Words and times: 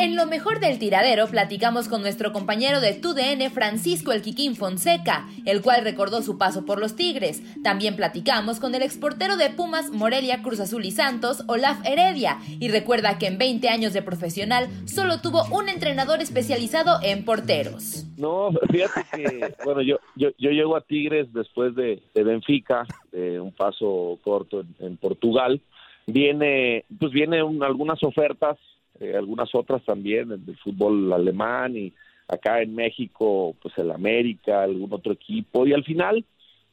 En 0.00 0.14
lo 0.14 0.26
mejor 0.26 0.60
del 0.60 0.78
tiradero 0.78 1.26
platicamos 1.26 1.88
con 1.88 2.02
nuestro 2.02 2.32
compañero 2.32 2.80
de 2.80 2.94
TUDN 2.94 3.50
Francisco 3.50 4.12
El 4.12 4.22
Quiquín 4.22 4.54
Fonseca, 4.54 5.26
el 5.44 5.60
cual 5.60 5.82
recordó 5.82 6.22
su 6.22 6.38
paso 6.38 6.64
por 6.64 6.78
los 6.78 6.94
Tigres. 6.94 7.42
También 7.64 7.96
platicamos 7.96 8.60
con 8.60 8.76
el 8.76 8.82
exportero 8.82 9.36
de 9.36 9.50
Pumas 9.50 9.90
Morelia 9.90 10.40
Cruz 10.40 10.60
Azul 10.60 10.84
y 10.84 10.92
Santos, 10.92 11.42
Olaf 11.48 11.84
Heredia, 11.84 12.38
y 12.60 12.68
recuerda 12.68 13.18
que 13.18 13.26
en 13.26 13.38
20 13.38 13.68
años 13.70 13.92
de 13.92 14.02
profesional 14.02 14.68
solo 14.86 15.20
tuvo 15.20 15.42
un 15.50 15.68
entrenador 15.68 16.20
especializado 16.20 17.00
en 17.02 17.24
porteros. 17.24 18.06
No, 18.16 18.50
fíjate 18.70 19.04
que, 19.12 19.52
bueno, 19.64 19.82
yo, 19.82 19.98
yo, 20.14 20.28
yo 20.38 20.50
llego 20.50 20.76
a 20.76 20.80
Tigres 20.82 21.32
después 21.32 21.74
de, 21.74 22.00
Benfica, 22.14 22.86
un 23.12 23.50
paso 23.50 24.16
corto 24.22 24.60
en, 24.60 24.76
en 24.78 24.96
Portugal. 24.96 25.60
Viene, 26.06 26.84
pues 27.00 27.10
vienen 27.10 27.60
algunas 27.64 28.00
ofertas 28.04 28.58
eh, 29.00 29.14
algunas 29.16 29.54
otras 29.54 29.82
también, 29.84 30.32
el 30.32 30.44
del 30.44 30.56
fútbol 30.58 31.12
alemán 31.12 31.76
y 31.76 31.92
acá 32.26 32.60
en 32.60 32.74
México, 32.74 33.54
pues 33.60 33.76
el 33.78 33.90
América, 33.90 34.62
algún 34.62 34.92
otro 34.92 35.12
equipo, 35.12 35.66
y 35.66 35.72
al 35.72 35.84
final, 35.84 36.24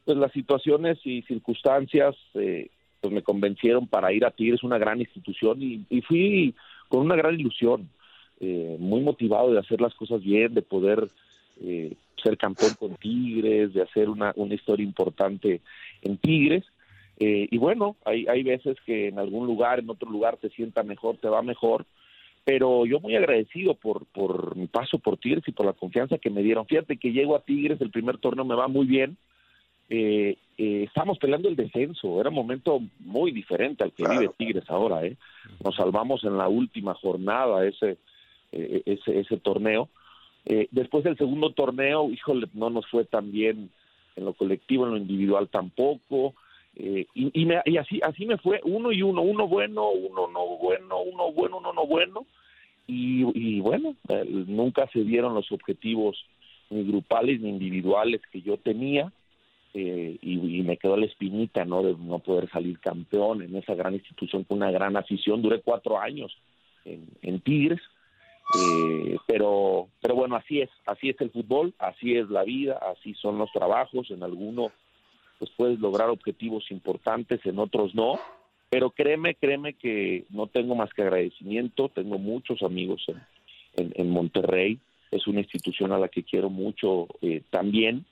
pues 0.04 0.18
las 0.18 0.32
situaciones 0.32 0.98
y 1.04 1.22
circunstancias 1.22 2.14
eh, 2.34 2.68
pues 3.00 3.12
me 3.12 3.22
convencieron 3.22 3.86
para 3.86 4.12
ir 4.12 4.24
a 4.24 4.30
Tigres, 4.30 4.62
una 4.62 4.78
gran 4.78 5.00
institución, 5.00 5.62
y, 5.62 5.84
y 5.88 6.02
fui 6.02 6.54
con 6.88 7.00
una 7.00 7.16
gran 7.16 7.38
ilusión, 7.38 7.88
eh, 8.40 8.76
muy 8.78 9.00
motivado 9.00 9.52
de 9.52 9.60
hacer 9.60 9.80
las 9.80 9.94
cosas 9.94 10.20
bien, 10.22 10.52
de 10.52 10.62
poder 10.62 11.08
eh, 11.62 11.94
ser 12.22 12.36
campeón 12.36 12.74
con 12.78 12.94
Tigres, 12.96 13.72
de 13.72 13.82
hacer 13.82 14.10
una, 14.10 14.32
una 14.36 14.54
historia 14.54 14.84
importante 14.84 15.60
en 16.02 16.18
Tigres, 16.18 16.64
eh, 17.18 17.48
y 17.50 17.56
bueno, 17.56 17.96
hay, 18.04 18.26
hay 18.26 18.42
veces 18.42 18.76
que 18.84 19.08
en 19.08 19.18
algún 19.18 19.46
lugar, 19.46 19.78
en 19.78 19.88
otro 19.88 20.10
lugar 20.10 20.36
te 20.36 20.50
sienta 20.50 20.82
mejor, 20.82 21.16
te 21.16 21.28
va 21.28 21.40
mejor, 21.40 21.86
pero 22.46 22.86
yo 22.86 23.00
muy 23.00 23.16
agradecido 23.16 23.74
por, 23.74 24.06
por 24.06 24.54
mi 24.54 24.68
paso 24.68 25.00
por 25.00 25.16
Tigres 25.16 25.42
y 25.48 25.50
por 25.52 25.66
la 25.66 25.72
confianza 25.72 26.16
que 26.16 26.30
me 26.30 26.44
dieron. 26.44 26.64
Fíjate 26.64 26.96
que 26.96 27.10
llego 27.10 27.34
a 27.34 27.40
Tigres, 27.40 27.80
el 27.80 27.90
primer 27.90 28.18
torneo 28.18 28.44
me 28.44 28.54
va 28.54 28.68
muy 28.68 28.86
bien, 28.86 29.16
eh, 29.90 30.36
eh, 30.56 30.84
estamos 30.86 31.18
peleando 31.18 31.48
el 31.48 31.56
descenso, 31.56 32.20
era 32.20 32.28
un 32.28 32.36
momento 32.36 32.80
muy 33.00 33.32
diferente 33.32 33.82
al 33.82 33.90
que 33.90 34.04
Claro. 34.04 34.20
vive 34.20 34.32
Tigres 34.38 34.70
ahora, 34.70 35.04
¿eh? 35.04 35.16
Nos 35.64 35.74
salvamos 35.74 36.22
en 36.22 36.38
la 36.38 36.46
última 36.46 36.94
jornada 36.94 37.66
ese, 37.66 37.96
eh, 38.52 38.82
ese, 38.86 39.18
ese 39.18 39.36
torneo. 39.38 39.88
Después 40.70 41.02
del 41.02 41.16
segundo 41.16 41.50
torneo, 41.50 42.08
híjole, 42.08 42.46
no 42.54 42.70
nos 42.70 42.86
fue 42.86 43.04
tan 43.04 43.32
bien 43.32 43.68
en 44.14 44.24
lo 44.24 44.34
colectivo, 44.34 44.84
en 44.84 44.92
lo 44.92 44.96
individual 44.98 45.48
tampoco. 45.48 46.34
Eh, 46.78 47.06
y, 47.14 47.42
y, 47.42 47.46
me- 47.46 47.62
y 47.64 47.78
así 47.78 48.00
así 48.02 48.26
me 48.26 48.36
fue 48.36 48.60
uno 48.64 48.92
y 48.92 49.00
uno 49.02 49.22
uno 49.22 49.48
bueno 49.48 49.90
uno 49.90 50.28
no 50.28 50.58
bueno 50.58 51.00
uno 51.00 51.32
bueno 51.32 51.56
uno 51.58 51.72
no 51.72 51.86
bueno. 51.86 52.26
Y, 52.86 53.24
y 53.34 53.60
bueno 53.60 53.96
nunca 54.46 54.86
se 54.92 55.02
dieron 55.02 55.34
los 55.34 55.50
objetivos 55.50 56.22
ni 56.70 56.84
grupales 56.84 57.40
ni 57.40 57.48
individuales 57.48 58.20
que 58.30 58.42
yo 58.42 58.58
tenía 58.58 59.10
eh, 59.74 60.16
y, 60.20 60.58
y 60.58 60.62
me 60.62 60.76
quedó 60.76 60.96
la 60.96 61.06
espinita 61.06 61.64
no 61.64 61.82
de 61.82 61.94
no 61.98 62.18
poder 62.20 62.48
salir 62.50 62.78
campeón 62.78 63.42
en 63.42 63.56
esa 63.56 63.74
gran 63.74 63.94
institución 63.94 64.44
con 64.44 64.58
una 64.58 64.70
gran 64.70 64.96
afición. 64.96 65.42
Duré 65.42 65.60
cuatro 65.62 65.98
años 65.98 66.36
en, 66.84 67.08
en 67.22 67.40
Tigres 67.40 67.80
eh, 68.58 69.16
pero 69.26 69.88
pero 70.00 70.14
bueno 70.14 70.36
así 70.36 70.60
es 70.60 70.70
así 70.86 71.08
es 71.08 71.20
el 71.20 71.30
fútbol 71.30 71.74
así 71.78 72.16
es 72.16 72.28
la 72.30 72.44
vida 72.44 72.78
así 72.92 73.14
son 73.14 73.38
los 73.38 73.50
trabajos. 73.50 74.10
En 74.10 74.22
alguno 74.22 74.70
pues 75.38 75.50
puedes 75.56 75.78
lograr 75.80 76.10
objetivos 76.10 76.70
importantes, 76.70 77.44
en 77.44 77.58
otros 77.58 77.94
no, 77.94 78.18
pero 78.70 78.90
créeme, 78.90 79.34
créeme 79.34 79.74
que 79.74 80.24
no 80.30 80.46
tengo 80.46 80.74
más 80.74 80.92
que 80.92 81.02
agradecimiento, 81.02 81.88
tengo 81.88 82.18
muchos 82.18 82.62
amigos 82.62 83.04
en, 83.76 83.92
en, 83.94 84.10
Monterrey, 84.10 84.78
es 85.10 85.26
una 85.26 85.40
institución 85.40 85.92
a 85.92 85.98
la 85.98 86.08
que 86.08 86.22
quiero 86.22 86.50
mucho 86.50 87.08
eh, 87.22 87.42
también, 87.50 88.04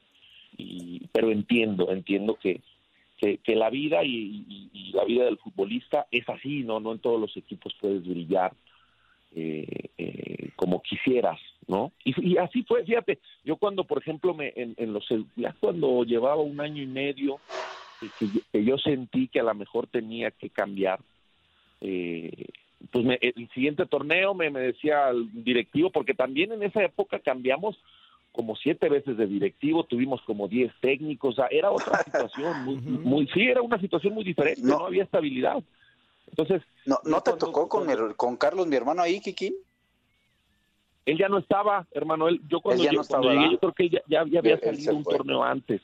y, 0.57 1.03
pero 1.13 1.31
entiendo, 1.31 1.91
entiendo 1.91 2.37
que, 2.37 2.61
que, 3.19 3.39
que 3.39 3.57
la 3.57 3.71
vida 3.71 4.05
y 4.05 4.91
la 4.93 5.05
vida 5.05 5.25
del 5.25 5.39
futbolista 5.39 6.07
es 6.11 6.29
así, 6.29 6.63
no, 6.63 6.81
no 6.81 6.93
en 6.93 6.99
todos 6.99 7.21
los 7.21 7.37
equipos 7.37 7.75
puedes 7.81 8.07
brillar 8.07 8.53
eh, 9.35 9.91
eh, 9.99 10.51
como 10.57 10.81
quisieras, 10.81 11.41
¿no? 11.67 11.93
Y, 12.05 12.35
y 12.35 12.37
así 12.39 12.63
fue, 12.63 12.85
fíjate, 12.85 13.19
yo 13.45 13.57
cuando, 13.57 13.85
por 13.85 13.99
ejemplo, 13.99 14.33
me, 14.33 14.53
en, 14.57 14.75
en 14.79 14.93
los 14.93 15.05
ya 15.37 15.55
cuando 15.59 16.05
llevaba 16.05 16.41
un 16.41 16.61
año 16.61 16.83
y 16.83 16.87
medio, 16.87 17.41
que, 18.01 18.11
que 18.53 18.65
yo- 18.65 18.79
sentí 18.79 19.29
que 19.29 19.41
a 19.41 19.45
lo 19.45 19.55
mejor 19.55 19.87
tenía 19.89 20.31
que 20.31 20.51
cambiar, 20.51 21.01
eh, 21.81 22.47
pues 22.91 23.05
me- 23.05 23.19
el 23.21 23.49
siguiente 23.55 23.87
torneo 23.87 24.35
me, 24.35 24.51
me 24.51 24.61
decía 24.61 25.09
el 25.11 25.29
directivo, 25.45 25.91
porque 25.91 26.15
también 26.15 26.53
en 26.53 26.63
esa 26.63 26.85
época 26.85 27.19
cambiamos 27.19 27.77
como 28.33 28.57
siete 28.57 28.89
veces 28.89 29.17
de 29.17 29.27
directivo, 29.27 29.85
tuvimos 29.85 30.21
como 30.23 30.49
diez 30.49 30.73
técnicos, 30.81 31.35
o 31.35 31.37
sea, 31.37 31.47
era 31.51 31.71
otra 31.71 31.99
situación, 32.05 32.59
muy, 32.59 32.77
muy, 32.77 33.27
sí, 33.29 33.43
era 33.43 33.63
una 33.63 33.81
situación 33.81 34.13
muy 34.15 34.25
diferente, 34.25 34.61
no, 34.63 34.87
había 34.87 35.05
estabilidad. 35.05 35.63
Entonces, 36.29 36.63
¿No, 36.87 36.99
no 37.05 37.21
te 37.23 37.33
tocó 37.35 37.69
con, 37.69 37.87
con 38.17 38.37
Carlos, 38.37 38.67
mi 38.67 38.77
hermano, 38.77 39.03
ahí, 39.03 39.21
Kikín? 39.21 39.55
él 41.07 41.19
ya 41.19 41.29
no 41.29 41.39
estaba, 41.39 41.87
hermano, 41.93 42.29
él, 42.29 42.41
yo 42.49 42.61
cuando, 42.61 42.83
Él 42.83 42.87
ya 42.87 42.93
no 42.93 43.03
llegué, 43.03 43.09
cuando 43.09 43.29
estaba, 43.29 43.33
llegué, 43.35 43.37
¿verdad? 43.45 43.53
yo 43.53 43.59
creo 43.59 43.73
que 43.75 43.83
él 43.85 43.91
ya, 43.91 44.01
ya- 44.07 44.25
ya 44.31 44.39
había 44.39 44.59
salido 44.59 44.97
un 44.97 45.05
fue. 45.05 45.17
torneo 45.19 45.43
antes. 45.43 45.83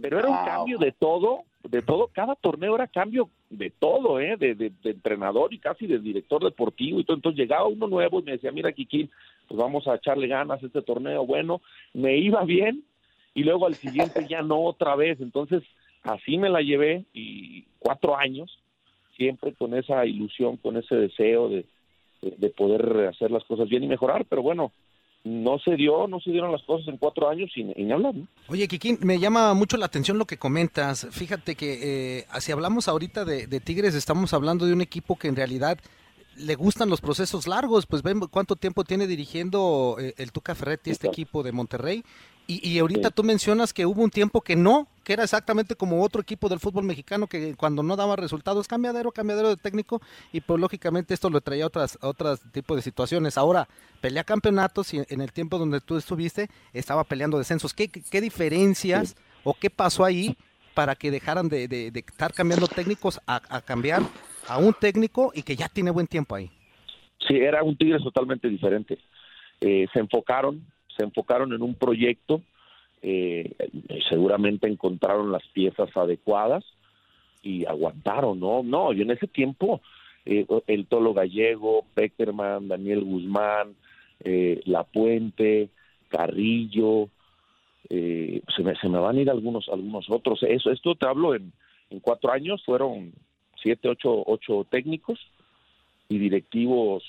Pero 0.00 0.18
era 0.18 0.28
un 0.28 0.34
Ah, 0.36 0.44
cambio 0.44 0.78
de 0.78 0.92
todo, 0.92 1.40
de 1.64 1.82
todo, 1.82 2.08
cada 2.12 2.36
torneo 2.36 2.74
era 2.76 2.86
cambio 2.86 3.30
de 3.50 3.70
todo, 3.70 4.20
¿eh? 4.20 4.36
De, 4.36 4.54
de- 4.54 4.70
de 4.82 4.90
entrenador 4.90 5.52
y 5.54 5.58
casi 5.58 5.86
de 5.86 5.98
director 5.98 6.44
deportivo 6.44 7.00
y 7.00 7.04
todo. 7.04 7.16
Entonces 7.16 7.38
llegaba 7.40 7.66
uno 7.66 7.88
nuevo 7.88 8.20
y 8.20 8.22
me 8.24 8.32
decía, 8.32 8.52
mira, 8.52 8.72
Kikín, 8.72 9.10
pues 9.48 9.58
vamos 9.58 9.88
a 9.88 9.94
echarle 9.96 10.28
ganas 10.28 10.62
a 10.62 10.66
este 10.66 10.82
torneo. 10.82 11.24
Bueno, 11.26 11.62
me 11.94 12.16
iba 12.18 12.44
bien 12.44 12.84
y 13.34 13.42
luego 13.42 13.66
al 13.66 13.76
siguiente 13.76 14.24
ya 14.28 14.42
no 14.42 14.62
otra 14.62 14.94
vez. 14.96 15.18
Entonces 15.20 15.62
así 16.02 16.36
me 16.38 16.48
la 16.50 16.60
llevé 16.60 17.04
y 17.12 17.64
cuatro 17.80 18.16
años, 18.16 18.61
siempre 19.22 19.52
con 19.54 19.74
esa 19.74 20.04
ilusión, 20.04 20.56
con 20.56 20.76
ese 20.76 20.96
deseo 20.96 21.48
de, 21.48 21.64
de, 22.22 22.34
de 22.36 22.50
poder 22.50 23.06
hacer 23.06 23.30
las 23.30 23.44
cosas 23.44 23.68
bien 23.68 23.84
y 23.84 23.86
mejorar. 23.86 24.24
Pero 24.28 24.42
bueno, 24.42 24.72
no 25.24 25.58
se 25.60 25.76
dio, 25.76 26.08
no 26.08 26.18
se 26.18 26.32
dieron 26.32 26.50
las 26.50 26.62
cosas 26.62 26.88
en 26.88 26.96
cuatro 26.96 27.28
años 27.28 27.50
y, 27.54 27.62
ni 27.62 27.92
hablar. 27.92 28.14
Oye, 28.48 28.66
Kikín, 28.66 28.98
me 29.02 29.20
llama 29.20 29.54
mucho 29.54 29.76
la 29.76 29.86
atención 29.86 30.18
lo 30.18 30.26
que 30.26 30.38
comentas. 30.38 31.06
Fíjate 31.12 31.54
que 31.54 32.18
eh, 32.18 32.24
si 32.40 32.50
hablamos 32.50 32.88
ahorita 32.88 33.24
de, 33.24 33.46
de, 33.46 33.60
Tigres, 33.60 33.94
estamos 33.94 34.34
hablando 34.34 34.66
de 34.66 34.72
un 34.72 34.80
equipo 34.80 35.16
que 35.16 35.28
en 35.28 35.36
realidad 35.36 35.78
le 36.36 36.56
gustan 36.56 36.90
los 36.90 37.00
procesos 37.00 37.46
largos. 37.46 37.86
Pues 37.86 38.02
ven 38.02 38.18
cuánto 38.30 38.56
tiempo 38.56 38.82
tiene 38.82 39.06
dirigiendo 39.06 39.96
eh, 40.00 40.14
el 40.16 40.32
Tuca 40.32 40.56
Ferretti 40.56 40.90
este 40.90 41.06
equipo 41.06 41.44
de 41.44 41.52
Monterrey 41.52 42.02
y, 42.46 42.78
ahorita 42.78 43.10
tú 43.10 43.22
mencionas 43.22 43.72
que 43.72 43.86
hubo 43.86 44.02
un 44.02 44.10
tiempo 44.10 44.40
que 44.40 44.56
no, 44.56 44.88
que 45.04 45.12
era 45.12 45.24
exactamente 45.24 45.74
como 45.74 46.02
otro 46.02 46.20
equipo 46.20 46.48
del 46.48 46.58
fútbol 46.58 46.84
mexicano 46.84 47.26
que 47.26 47.54
cuando 47.54 47.82
no 47.82 47.96
daba 47.96 48.16
resultados, 48.16 48.68
cambiadero, 48.68 49.12
cambiadero 49.12 49.48
de 49.48 49.56
técnico, 49.56 50.00
y 50.32 50.40
pues 50.40 50.60
lógicamente 50.60 51.14
esto 51.14 51.30
lo 51.30 51.40
traía 51.40 51.64
a 51.64 51.68
otras, 51.68 51.98
otras 52.02 52.40
tipos 52.52 52.76
de 52.76 52.82
situaciones. 52.82 53.38
Ahora, 53.38 53.68
pelea 54.00 54.24
campeonatos 54.24 54.92
y 54.94 55.02
en 55.08 55.20
el 55.20 55.32
tiempo 55.32 55.58
donde 55.58 55.80
tú 55.80 55.96
estuviste, 55.96 56.48
estaba 56.72 57.04
peleando 57.04 57.38
descensos. 57.38 57.74
¿Qué, 57.74 57.88
qué 57.88 58.20
diferencias 58.20 59.16
o 59.44 59.54
qué 59.54 59.70
pasó 59.70 60.04
ahí 60.04 60.36
para 60.74 60.94
que 60.94 61.10
dejaran 61.10 61.48
de, 61.48 61.92
estar 61.94 62.32
cambiando 62.32 62.66
técnicos 62.66 63.20
a, 63.26 63.60
cambiar 63.62 64.02
a 64.48 64.58
un 64.58 64.74
técnico 64.74 65.32
y 65.34 65.42
que 65.42 65.56
ya 65.56 65.68
tiene 65.68 65.90
buen 65.90 66.06
tiempo 66.06 66.34
ahí? 66.34 66.50
Sí, 67.26 67.36
era 67.36 67.62
un 67.62 67.76
Tigres 67.76 68.02
totalmente 68.02 68.48
diferente. 68.48 68.98
Eh, 69.60 69.86
se 69.92 70.00
enfocaron 70.00 70.66
se 70.96 71.04
enfocaron 71.04 71.52
en 71.52 71.62
un 71.62 71.74
proyecto, 71.74 72.42
eh, 73.02 73.54
seguramente 74.08 74.68
encontraron 74.68 75.32
las 75.32 75.46
piezas 75.48 75.94
adecuadas 75.96 76.64
y 77.42 77.66
aguantaron, 77.66 78.38
¿no? 78.38 78.62
No, 78.62 78.92
yo 78.92 79.02
en 79.02 79.10
ese 79.10 79.26
tiempo, 79.26 79.80
eh, 80.24 80.46
el 80.66 80.86
Tolo 80.86 81.12
Gallego, 81.12 81.84
Peckerman, 81.94 82.68
Daniel 82.68 83.02
Guzmán, 83.02 83.74
eh, 84.20 84.60
La 84.64 84.84
Puente, 84.84 85.68
Carrillo, 86.08 87.08
se 87.88 88.62
me, 88.62 88.74
se, 88.76 88.88
me, 88.88 88.98
van 88.98 89.18
a 89.18 89.20
ir 89.20 89.28
algunos 89.28 89.68
algunos 89.68 90.08
otros. 90.08 90.42
Eso, 90.44 90.70
esto 90.70 90.94
te 90.94 91.06
hablo 91.06 91.34
en, 91.34 91.52
en 91.90 92.00
cuatro 92.00 92.32
años, 92.32 92.62
fueron 92.64 93.12
siete, 93.62 93.88
ocho, 93.88 94.22
ocho 94.26 94.66
técnicos 94.70 95.20
y 96.08 96.18
directivos 96.18 97.02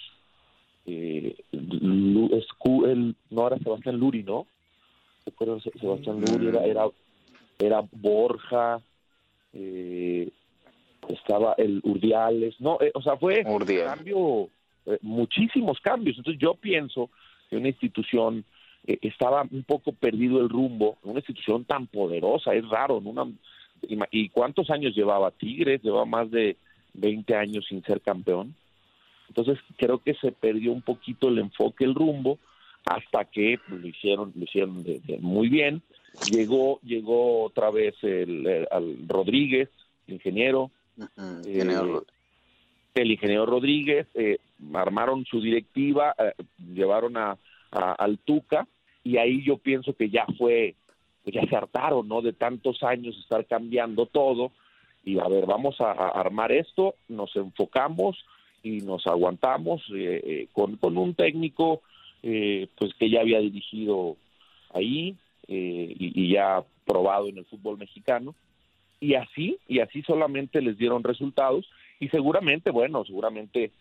eh, 0.85 1.35
el, 1.51 3.15
no 3.29 3.47
era 3.47 3.57
Sebastián 3.59 3.97
Luri, 3.97 4.23
¿no? 4.23 4.47
Sebastián 5.79 6.21
Luri 6.21 6.47
era, 6.47 6.65
era, 6.65 6.87
era 7.59 7.83
Borja, 7.91 8.81
eh, 9.53 10.29
estaba 11.09 11.53
el 11.57 11.81
Urdiales, 11.83 12.59
no, 12.59 12.77
eh, 12.81 12.91
o 12.93 13.01
sea, 13.01 13.17
fue 13.17 13.43
un 13.45 13.59
cambio, 13.59 14.49
eh, 14.85 14.97
muchísimos 15.01 15.79
cambios. 15.79 16.17
Entonces 16.17 16.41
yo 16.41 16.55
pienso 16.55 17.09
que 17.49 17.57
una 17.57 17.69
institución 17.69 18.45
eh, 18.85 18.97
estaba 19.01 19.45
un 19.49 19.63
poco 19.63 19.91
perdido 19.91 20.39
el 20.41 20.49
rumbo, 20.49 20.97
una 21.03 21.19
institución 21.19 21.65
tan 21.65 21.87
poderosa, 21.87 22.53
es 22.53 22.67
raro, 22.67 23.01
¿no? 23.01 23.11
Una, 23.11 23.27
¿Y 24.11 24.29
cuántos 24.29 24.69
años 24.69 24.95
llevaba 24.95 25.31
Tigres? 25.31 25.83
Llevaba 25.83 26.05
más 26.05 26.31
de 26.31 26.55
20 26.93 27.35
años 27.35 27.65
sin 27.67 27.83
ser 27.83 27.99
campeón. 27.99 28.55
Entonces 29.27 29.57
creo 29.77 29.99
que 29.99 30.13
se 30.15 30.31
perdió 30.31 30.71
un 30.71 30.81
poquito 30.81 31.29
el 31.29 31.39
enfoque, 31.39 31.85
el 31.85 31.95
rumbo, 31.95 32.39
hasta 32.85 33.25
que 33.25 33.59
pues, 33.67 33.81
lo 33.81 33.87
hicieron, 33.87 34.33
lo 34.35 34.43
hicieron 34.43 34.85
muy 35.21 35.49
bien. 35.49 35.81
Llegó, 36.31 36.79
llegó 36.83 37.43
otra 37.43 37.71
vez 37.71 37.95
el, 38.03 38.67
al 38.69 39.07
Rodríguez, 39.07 39.69
ingeniero. 40.07 40.69
Eh, 41.45 42.01
el 42.93 43.11
ingeniero 43.11 43.47
Rodríguez, 43.47 44.07
eh, 44.13 44.37
armaron 44.73 45.25
su 45.25 45.41
directiva, 45.41 46.13
eh, 46.19 46.33
llevaron 46.73 47.17
a, 47.17 47.37
al 47.71 48.19
Tuca 48.19 48.67
y 49.03 49.17
ahí 49.17 49.43
yo 49.43 49.57
pienso 49.57 49.93
que 49.95 50.09
ya 50.09 50.27
fue, 50.37 50.75
pues, 51.23 51.35
ya 51.35 51.41
se 51.47 51.55
hartaron, 51.55 52.07
¿no? 52.07 52.21
De 52.21 52.33
tantos 52.33 52.83
años 52.83 53.17
estar 53.17 53.45
cambiando 53.47 54.05
todo 54.05 54.51
y 55.03 55.19
a 55.19 55.27
ver, 55.27 55.45
vamos 55.45 55.81
a 55.81 55.91
armar 55.91 56.51
esto, 56.51 56.95
nos 57.09 57.35
enfocamos, 57.35 58.23
y 58.63 58.79
nos 58.81 59.05
aguantamos 59.05 59.81
eh, 59.93 60.21
eh, 60.23 60.47
con, 60.53 60.77
con 60.77 60.97
un 60.97 61.13
técnico 61.13 61.81
eh, 62.23 62.67
pues 62.77 62.93
que 62.95 63.09
ya 63.09 63.19
había 63.19 63.39
dirigido 63.39 64.15
ahí 64.73 65.15
y, 65.45 66.31
ya 66.31 66.63
probado 66.85 67.27
en 67.27 67.37
el 67.37 67.45
fútbol 67.45 67.77
mexicano 67.77 68.33
y 69.01 69.15
así 69.15 69.57
y 69.67 69.79
así 69.79 70.01
solamente 70.01 70.61
les 70.61 70.77
dieron 70.77 71.03
resultados 71.03 71.69
y 71.99 72.07
seguramente 72.07 72.71
bueno 72.71 73.03
seguramente 73.03 73.71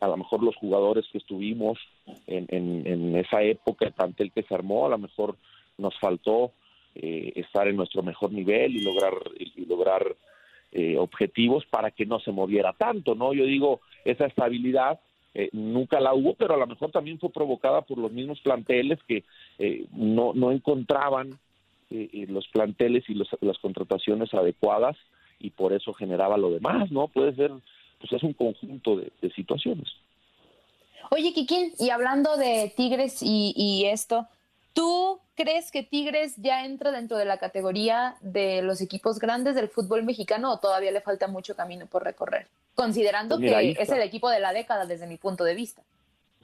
a 0.00 0.06
lo 0.06 0.16
mejor 0.18 0.42
los 0.42 0.54
jugadores 0.56 1.06
que 1.10 1.18
estuvimos 1.18 1.78
en, 2.26 2.46
en, 2.50 3.16
esa 3.16 3.42
época 3.42 3.92
el 4.18 4.30
que 4.30 4.42
se 4.42 4.54
armó 4.54 4.86
a 4.86 4.90
lo 4.90 4.98
mejor 4.98 5.36
nos 5.78 5.98
faltó 5.98 6.52
estar 6.94 7.66
en 7.66 7.76
nuestro 7.76 8.02
mejor 8.02 8.32
nivel 8.32 8.76
y 8.76 8.82
lograr 8.82 9.14
y 9.38 9.64
lograr 9.64 10.16
eh, 10.78 10.98
objetivos 10.98 11.64
para 11.64 11.90
que 11.90 12.04
no 12.04 12.18
se 12.20 12.32
moviera 12.32 12.74
tanto, 12.74 13.14
¿no? 13.14 13.32
Yo 13.32 13.44
digo, 13.44 13.80
esa 14.10 14.26
estabilidad 14.26 15.00
eh, 15.34 15.50
nunca 15.52 16.00
la 16.00 16.14
hubo, 16.14 16.34
pero 16.34 16.54
a 16.54 16.56
lo 16.56 16.66
mejor 16.66 16.90
también 16.90 17.18
fue 17.18 17.30
provocada 17.30 17.82
por 17.82 17.98
los 17.98 18.10
mismos 18.10 18.40
planteles 18.40 18.98
que 19.06 19.24
eh, 19.58 19.86
no, 19.92 20.32
no 20.34 20.50
encontraban 20.52 21.38
los 21.88 22.48
planteles 22.48 23.04
y 23.08 23.14
las 23.14 23.58
contrataciones 23.58 24.34
adecuadas 24.34 24.96
y 25.38 25.50
por 25.50 25.72
eso 25.72 25.92
generaba 25.92 26.36
lo 26.36 26.50
demás, 26.50 26.90
¿no? 26.90 27.06
Puede 27.06 27.32
ser, 27.36 27.52
pues 28.00 28.12
es 28.12 28.24
un 28.24 28.32
conjunto 28.32 28.96
de, 28.96 29.12
situaciones. 29.36 29.86
Oye, 31.12 31.32
Kikín, 31.32 31.70
y 31.78 31.90
hablando 31.90 32.36
de 32.36 32.72
Tigres 32.76 33.22
y, 33.22 33.54
y 33.54 33.84
esto, 33.84 34.26
¿Tú 34.76 35.20
crees 35.36 35.70
que 35.70 35.82
Tigres 35.82 36.34
ya 36.36 36.66
entra 36.66 36.92
dentro 36.92 37.16
de 37.16 37.24
la 37.24 37.38
categoría 37.38 38.16
de 38.20 38.60
los 38.60 38.82
equipos 38.82 39.18
grandes 39.18 39.54
del 39.54 39.70
fútbol 39.70 40.02
mexicano 40.02 40.52
o 40.52 40.58
todavía 40.58 40.92
le 40.92 41.00
falta 41.00 41.28
mucho 41.28 41.56
camino 41.56 41.86
por 41.86 42.04
recorrer? 42.04 42.46
Considerando 42.76 43.38
pues 43.38 43.50
que 43.50 43.82
es 43.82 43.88
el 43.88 44.02
equipo 44.02 44.28
de 44.28 44.38
la 44.38 44.52
década 44.52 44.84
desde 44.84 45.06
mi 45.06 45.16
punto 45.16 45.44
de 45.44 45.54
vista. 45.54 45.82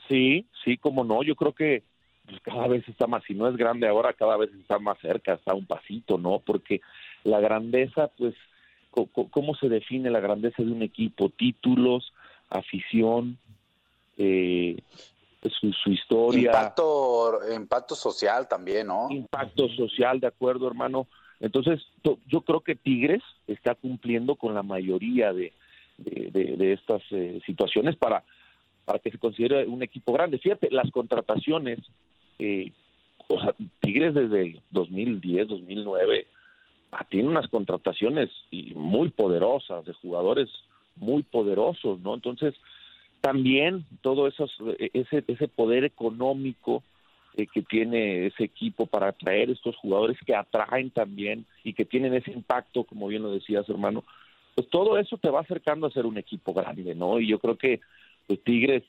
Sí, 0.08 0.46
sí, 0.64 0.78
como 0.78 1.04
no, 1.04 1.22
yo 1.22 1.36
creo 1.36 1.52
que 1.52 1.82
pues, 2.26 2.40
cada 2.40 2.66
vez 2.68 2.88
está 2.88 3.06
más, 3.06 3.22
si 3.24 3.34
no 3.34 3.48
es 3.48 3.56
grande 3.56 3.86
ahora, 3.86 4.14
cada 4.14 4.38
vez 4.38 4.50
está 4.54 4.78
más 4.78 4.98
cerca, 5.00 5.34
está 5.34 5.52
un 5.52 5.66
pasito, 5.66 6.16
¿no? 6.16 6.38
Porque 6.40 6.80
la 7.22 7.38
grandeza, 7.38 8.08
pues, 8.16 8.34
¿cómo 9.30 9.54
se 9.56 9.68
define 9.68 10.10
la 10.10 10.20
grandeza 10.20 10.62
de 10.62 10.72
un 10.72 10.82
equipo? 10.82 11.28
Títulos, 11.28 12.12
afición, 12.48 13.36
eh, 14.16 14.78
su, 15.60 15.70
su 15.72 15.90
historia. 15.90 16.46
Impacto, 16.46 17.40
impacto 17.54 17.94
social 17.94 18.48
también, 18.48 18.86
¿no? 18.86 19.08
Impacto 19.10 19.68
social, 19.68 20.18
de 20.18 20.28
acuerdo, 20.28 20.66
hermano. 20.66 21.06
Entonces, 21.40 21.80
yo 22.26 22.40
creo 22.40 22.60
que 22.60 22.74
Tigres 22.74 23.22
está 23.46 23.74
cumpliendo 23.74 24.36
con 24.36 24.54
la 24.54 24.62
mayoría 24.62 25.32
de, 25.32 25.52
de, 26.02 26.72
estas 26.72 27.02
eh, 27.10 27.40
situaciones 27.46 27.96
para, 27.96 28.24
para 28.84 28.98
que 28.98 29.10
se 29.10 29.18
considere 29.18 29.66
un 29.66 29.82
equipo 29.82 30.12
grande. 30.12 30.38
Fíjate, 30.38 30.68
las 30.70 30.90
contrataciones, 30.90 31.78
eh, 32.38 32.72
o 33.28 33.40
sea, 33.40 33.54
Tigres 33.80 34.14
desde 34.14 34.42
el 34.42 34.60
2010, 34.70 35.48
2009, 35.48 36.26
ah, 36.92 37.06
tiene 37.08 37.28
unas 37.28 37.48
contrataciones 37.48 38.30
muy 38.74 39.10
poderosas, 39.10 39.84
de 39.84 39.92
jugadores 39.94 40.48
muy 40.96 41.22
poderosos, 41.22 42.00
¿no? 42.00 42.14
Entonces, 42.14 42.54
también 43.20 43.84
todo 44.02 44.26
eso, 44.26 44.46
e, 44.78 44.90
ese, 44.92 45.24
ese 45.26 45.48
poder 45.48 45.84
económico 45.84 46.82
eh, 47.34 47.46
que 47.46 47.62
tiene 47.62 48.26
ese 48.26 48.44
equipo 48.44 48.86
para 48.86 49.08
atraer 49.08 49.48
estos 49.48 49.74
jugadores 49.76 50.18
que 50.26 50.34
atraen 50.34 50.90
también 50.90 51.46
y 51.64 51.72
que 51.72 51.86
tienen 51.86 52.12
ese 52.12 52.30
impacto, 52.30 52.84
como 52.84 53.08
bien 53.08 53.22
lo 53.22 53.30
decías, 53.32 53.66
hermano, 53.70 54.04
pues 54.54 54.68
todo 54.68 54.98
eso 54.98 55.16
te 55.18 55.30
va 55.30 55.40
acercando 55.40 55.86
a 55.86 55.92
ser 55.92 56.06
un 56.06 56.18
equipo 56.18 56.52
grande, 56.52 56.94
¿no? 56.94 57.20
Y 57.20 57.28
yo 57.28 57.38
creo 57.38 57.56
que 57.56 57.80
los 58.28 58.42
Tigres, 58.42 58.82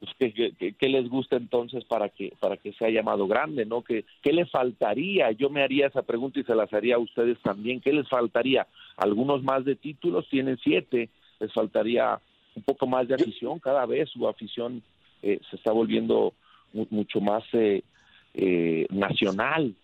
pues, 0.00 0.12
¿qué, 0.16 0.88
les 0.88 1.08
gusta 1.08 1.36
entonces 1.36 1.84
para 1.84 2.08
que 2.08 2.32
para 2.40 2.56
que 2.56 2.72
sea 2.72 2.90
llamado 2.90 3.26
grande, 3.26 3.64
¿no? 3.64 3.82
¿Qué, 3.82 4.04
¿Qué 4.22 4.32
le 4.32 4.46
faltaría? 4.46 5.30
Yo 5.32 5.50
me 5.50 5.62
haría 5.62 5.86
esa 5.86 6.02
pregunta 6.02 6.40
y 6.40 6.44
se 6.44 6.54
las 6.54 6.72
haría 6.72 6.96
a 6.96 7.00
ustedes 7.00 7.38
también. 7.42 7.80
¿Qué 7.80 7.92
les 7.92 8.08
faltaría? 8.08 8.66
Algunos 8.96 9.42
más 9.42 9.64
de 9.64 9.76
títulos, 9.76 10.28
tienen 10.28 10.58
siete, 10.62 11.10
les 11.40 11.52
faltaría 11.52 12.18
un 12.54 12.62
poco 12.62 12.86
más 12.86 13.08
de 13.08 13.14
afición, 13.14 13.58
cada 13.58 13.84
vez 13.86 14.08
su 14.10 14.28
afición 14.28 14.82
eh, 15.22 15.40
se 15.50 15.56
está 15.56 15.72
volviendo 15.72 16.34
mucho 16.90 17.20
más 17.20 17.42
eh, 17.52 17.82
eh, 18.34 18.86
nacional, 18.90 19.74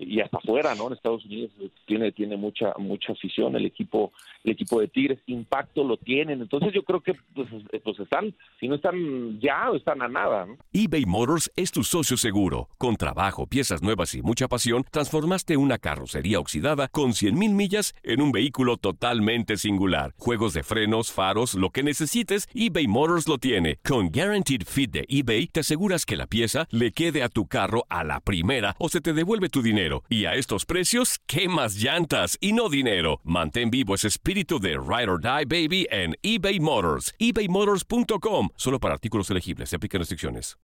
y 0.00 0.20
hasta 0.20 0.38
afuera, 0.38 0.74
¿no? 0.74 0.88
En 0.88 0.94
Estados 0.94 1.24
Unidos 1.24 1.50
tiene 1.86 2.12
tiene 2.12 2.36
mucha 2.36 2.74
mucha 2.78 3.12
afición 3.12 3.56
el 3.56 3.66
equipo 3.66 4.12
el 4.44 4.52
equipo 4.52 4.80
de 4.80 4.88
Tigres, 4.88 5.18
impacto 5.26 5.84
lo 5.84 5.96
tienen, 5.96 6.40
entonces 6.40 6.72
yo 6.72 6.82
creo 6.82 7.00
que 7.00 7.14
pues, 7.34 7.48
pues 7.82 7.98
están, 7.98 8.34
si 8.60 8.68
no 8.68 8.76
están 8.76 9.40
ya, 9.40 9.68
están 9.74 10.02
a 10.02 10.08
nada, 10.08 10.46
¿no? 10.46 10.56
eBay 10.72 11.06
Motors 11.06 11.50
es 11.56 11.72
tu 11.72 11.84
socio 11.84 12.16
seguro. 12.16 12.68
Con 12.78 12.96
trabajo, 12.96 13.46
piezas 13.46 13.82
nuevas 13.82 14.14
y 14.14 14.22
mucha 14.22 14.48
pasión, 14.48 14.84
transformaste 14.90 15.56
una 15.56 15.78
carrocería 15.78 16.38
oxidada 16.38 16.88
con 16.88 17.10
100.000 17.10 17.52
millas 17.52 17.94
en 18.02 18.22
un 18.22 18.32
vehículo 18.32 18.76
totalmente 18.76 19.56
singular. 19.56 20.14
Juegos 20.18 20.54
de 20.54 20.62
frenos, 20.62 21.12
faros, 21.12 21.54
lo 21.54 21.70
que 21.70 21.82
necesites, 21.82 22.48
eBay 22.54 22.86
Motors 22.86 23.28
lo 23.28 23.38
tiene. 23.38 23.78
Con 23.84 24.10
Guaranteed 24.10 24.62
Fit 24.66 24.90
de 24.90 25.04
eBay, 25.08 25.48
te 25.48 25.60
aseguras 25.60 26.06
que 26.06 26.16
la 26.16 26.26
pieza 26.26 26.66
le 26.70 26.92
quede 26.92 27.22
a 27.22 27.28
tu 27.28 27.46
carro 27.46 27.84
a 27.88 28.04
la 28.04 28.20
primera 28.20 28.76
o 28.78 28.88
se 28.88 29.00
te 29.00 29.12
devuelve 29.12 29.48
tu 29.48 29.62
dinero. 29.62 29.87
Y 30.08 30.26
a 30.26 30.34
estos 30.34 30.64
precios, 30.64 31.18
¿qué 31.26 31.48
más 31.48 31.76
llantas 31.76 32.36
y 32.40 32.52
no 32.52 32.68
dinero? 32.68 33.20
Mantén 33.24 33.70
vivo 33.70 33.94
ese 33.94 34.08
espíritu 34.08 34.58
de 34.58 34.72
Ride 34.72 35.10
or 35.10 35.20
Die 35.20 35.44
Baby 35.46 35.86
en 35.90 36.14
eBay 36.22 36.60
Motors. 36.60 37.14
ebaymotors.com. 37.18 38.50
Solo 38.56 38.78
para 38.78 38.94
artículos 38.94 39.30
elegibles. 39.30 39.70
Se 39.70 39.76
aplican 39.76 40.00
restricciones. 40.00 40.58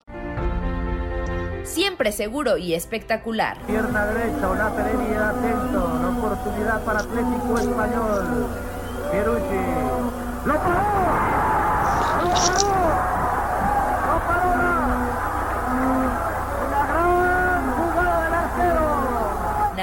Siempre 1.64 2.12
seguro 2.12 2.58
y 2.58 2.74
espectacular. 2.74 3.58
Pierna 3.66 4.06
derecha, 4.06 4.48
una 4.50 4.70
Pereira 4.74 5.30
atento. 5.30 5.98
Una 5.98 6.10
oportunidad 6.10 6.84
para 6.84 7.00
Atlético 7.00 7.58
Español. 7.58 8.48
Pierucci. 9.10 9.54
¡Lo 10.46 10.54
paró! 10.54 10.74
¡Lo 12.22 12.34
paró! 12.34 12.73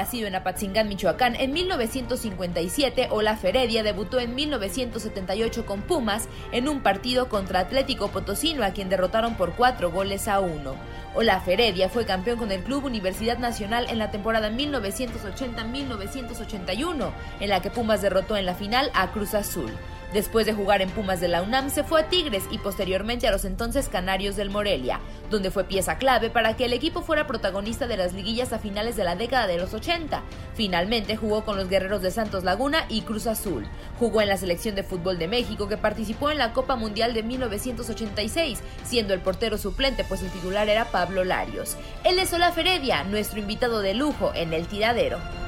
Nacido 0.02 0.26
en 0.26 0.34
Apatzingán, 0.34 0.88
Michoacán, 0.88 1.36
en 1.36 1.52
1957, 1.52 3.06
Olaf 3.12 3.44
Heredia 3.44 3.84
debutó 3.84 4.18
en 4.18 4.34
1978 4.34 5.64
con 5.64 5.82
Pumas 5.82 6.28
en 6.50 6.68
un 6.68 6.82
partido 6.82 7.28
contra 7.28 7.60
Atlético 7.60 8.08
Potosino, 8.08 8.64
a 8.64 8.72
quien 8.72 8.88
derrotaron 8.88 9.36
por 9.36 9.52
cuatro 9.52 9.92
goles 9.92 10.26
a 10.26 10.40
uno. 10.40 10.74
Olaf 11.14 11.46
Heredia 11.46 11.88
fue 11.88 12.04
campeón 12.04 12.40
con 12.40 12.50
el 12.50 12.64
Club 12.64 12.86
Universidad 12.86 13.38
Nacional 13.38 13.86
en 13.90 14.00
la 14.00 14.10
temporada 14.10 14.50
1980-1981, 14.50 17.12
en 17.38 17.48
la 17.48 17.62
que 17.62 17.70
Pumas 17.70 18.02
derrotó 18.02 18.36
en 18.36 18.46
la 18.46 18.56
final 18.56 18.90
a 18.94 19.12
Cruz 19.12 19.34
Azul. 19.34 19.70
Después 20.12 20.44
de 20.44 20.52
jugar 20.52 20.82
en 20.82 20.90
Pumas 20.90 21.20
de 21.20 21.28
la 21.28 21.40
UNAM, 21.40 21.70
se 21.70 21.84
fue 21.84 22.02
a 22.02 22.08
Tigres 22.10 22.44
y 22.50 22.58
posteriormente 22.58 23.26
a 23.26 23.30
los 23.30 23.46
entonces 23.46 23.88
Canarios 23.88 24.36
del 24.36 24.50
Morelia, 24.50 25.00
donde 25.30 25.50
fue 25.50 25.64
pieza 25.64 25.96
clave 25.96 26.28
para 26.28 26.54
que 26.54 26.66
el 26.66 26.74
equipo 26.74 27.00
fuera 27.00 27.26
protagonista 27.26 27.86
de 27.86 27.96
las 27.96 28.12
liguillas 28.12 28.52
a 28.52 28.58
finales 28.58 28.94
de 28.96 29.04
la 29.04 29.16
década 29.16 29.46
de 29.46 29.56
los 29.56 29.72
80. 29.72 30.22
Finalmente 30.54 31.16
jugó 31.16 31.46
con 31.46 31.56
los 31.56 31.70
Guerreros 31.70 32.02
de 32.02 32.10
Santos 32.10 32.44
Laguna 32.44 32.84
y 32.90 33.02
Cruz 33.02 33.26
Azul. 33.26 33.66
Jugó 33.98 34.20
en 34.20 34.28
la 34.28 34.36
selección 34.36 34.74
de 34.74 34.82
fútbol 34.82 35.18
de 35.18 35.28
México 35.28 35.66
que 35.66 35.78
participó 35.78 36.30
en 36.30 36.36
la 36.36 36.52
Copa 36.52 36.76
Mundial 36.76 37.14
de 37.14 37.22
1986, 37.22 38.60
siendo 38.84 39.14
el 39.14 39.20
portero 39.20 39.56
suplente 39.56 40.04
pues 40.04 40.20
el 40.20 40.30
titular 40.30 40.68
era 40.68 40.84
Pablo 40.84 41.24
Larios. 41.24 41.76
Él 42.04 42.18
es 42.18 42.34
Olaf 42.34 42.58
Heredia, 42.58 43.04
nuestro 43.04 43.38
invitado 43.38 43.80
de 43.80 43.94
lujo 43.94 44.32
en 44.34 44.52
el 44.52 44.66
tiradero. 44.66 45.41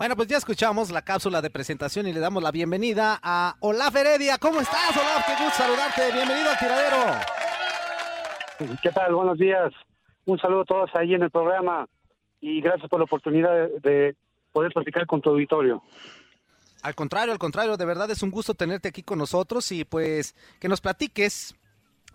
Bueno, 0.00 0.16
pues 0.16 0.28
ya 0.28 0.38
escuchamos 0.38 0.90
la 0.90 1.02
cápsula 1.02 1.42
de 1.42 1.50
presentación 1.50 2.06
y 2.06 2.14
le 2.14 2.20
damos 2.20 2.42
la 2.42 2.50
bienvenida 2.50 3.20
a 3.22 3.56
Olaf 3.60 3.94
Heredia. 3.94 4.38
¿Cómo 4.38 4.62
estás, 4.62 4.96
Olaf? 4.96 5.26
Qué 5.26 5.44
gusto 5.44 5.58
saludarte. 5.62 6.10
Bienvenido 6.10 6.48
al 6.48 6.58
tiradero. 6.58 6.96
¿Qué 8.82 8.90
tal? 8.92 9.14
Buenos 9.14 9.36
días. 9.36 9.70
Un 10.24 10.38
saludo 10.38 10.62
a 10.62 10.64
todos 10.64 10.90
ahí 10.94 11.12
en 11.12 11.22
el 11.22 11.30
programa 11.30 11.86
y 12.40 12.62
gracias 12.62 12.88
por 12.88 12.98
la 12.98 13.04
oportunidad 13.04 13.52
de, 13.52 13.80
de 13.80 14.16
poder 14.52 14.72
platicar 14.72 15.04
con 15.04 15.20
tu 15.20 15.28
auditorio. 15.28 15.82
Al 16.80 16.94
contrario, 16.94 17.32
al 17.32 17.38
contrario, 17.38 17.76
de 17.76 17.84
verdad 17.84 18.10
es 18.10 18.22
un 18.22 18.30
gusto 18.30 18.54
tenerte 18.54 18.88
aquí 18.88 19.02
con 19.02 19.18
nosotros 19.18 19.70
y 19.70 19.84
pues 19.84 20.34
que 20.58 20.68
nos 20.70 20.80
platiques 20.80 21.54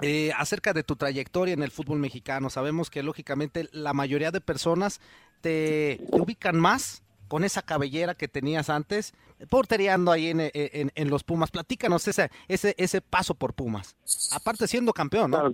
eh, 0.01 0.31
acerca 0.35 0.73
de 0.73 0.81
tu 0.81 0.95
trayectoria 0.95 1.53
en 1.53 1.61
el 1.61 1.69
fútbol 1.69 1.99
mexicano. 1.99 2.49
Sabemos 2.49 2.89
que 2.89 3.03
lógicamente 3.03 3.69
la 3.73 3.93
mayoría 3.93 4.31
de 4.31 4.41
personas 4.41 5.01
te, 5.41 6.01
te 6.11 6.19
ubican 6.19 6.59
más 6.59 7.04
con 7.27 7.43
esa 7.43 7.61
cabellera 7.61 8.15
que 8.15 8.27
tenías 8.27 8.69
antes, 8.69 9.13
porteriando 9.49 10.11
ahí 10.11 10.27
en, 10.27 10.39
en, 10.41 10.91
en 10.93 11.09
los 11.09 11.23
Pumas. 11.23 11.51
Platícanos 11.51 12.07
ese, 12.07 12.29
ese, 12.47 12.75
ese 12.77 13.01
paso 13.01 13.35
por 13.35 13.53
Pumas. 13.53 13.95
Aparte 14.33 14.67
siendo 14.67 14.93
campeón, 14.93 15.31
¿no? 15.31 15.53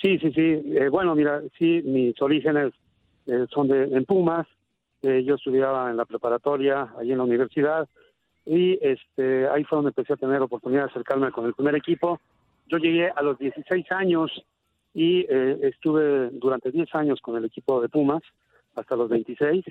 Sí, 0.00 0.18
sí, 0.18 0.32
sí. 0.32 0.62
Eh, 0.76 0.88
bueno, 0.90 1.14
mira, 1.14 1.42
sí, 1.58 1.82
mis 1.84 2.20
orígenes 2.22 2.72
eh, 3.26 3.46
son 3.52 3.68
de 3.68 3.84
en 3.84 4.04
Pumas. 4.04 4.46
Eh, 5.02 5.24
yo 5.24 5.34
estudiaba 5.36 5.90
en 5.90 5.96
la 5.96 6.04
preparatoria, 6.04 6.92
allí 6.98 7.12
en 7.12 7.18
la 7.18 7.24
universidad, 7.24 7.88
y 8.44 8.78
este, 8.82 9.48
ahí 9.48 9.64
fue 9.64 9.76
donde 9.76 9.90
empecé 9.90 10.12
a 10.12 10.16
tener 10.16 10.42
oportunidad 10.42 10.84
de 10.84 10.90
acercarme 10.90 11.30
con 11.30 11.46
el 11.46 11.54
primer 11.54 11.74
equipo. 11.74 12.20
Yo 12.66 12.78
llegué 12.78 13.10
a 13.10 13.22
los 13.22 13.38
16 13.38 13.90
años 13.92 14.30
y 14.94 15.20
eh, 15.28 15.58
estuve 15.62 16.30
durante 16.32 16.70
10 16.70 16.94
años 16.94 17.20
con 17.20 17.36
el 17.36 17.44
equipo 17.44 17.80
de 17.80 17.88
Pumas 17.88 18.22
hasta 18.74 18.96
los 18.96 19.08
26. 19.08 19.64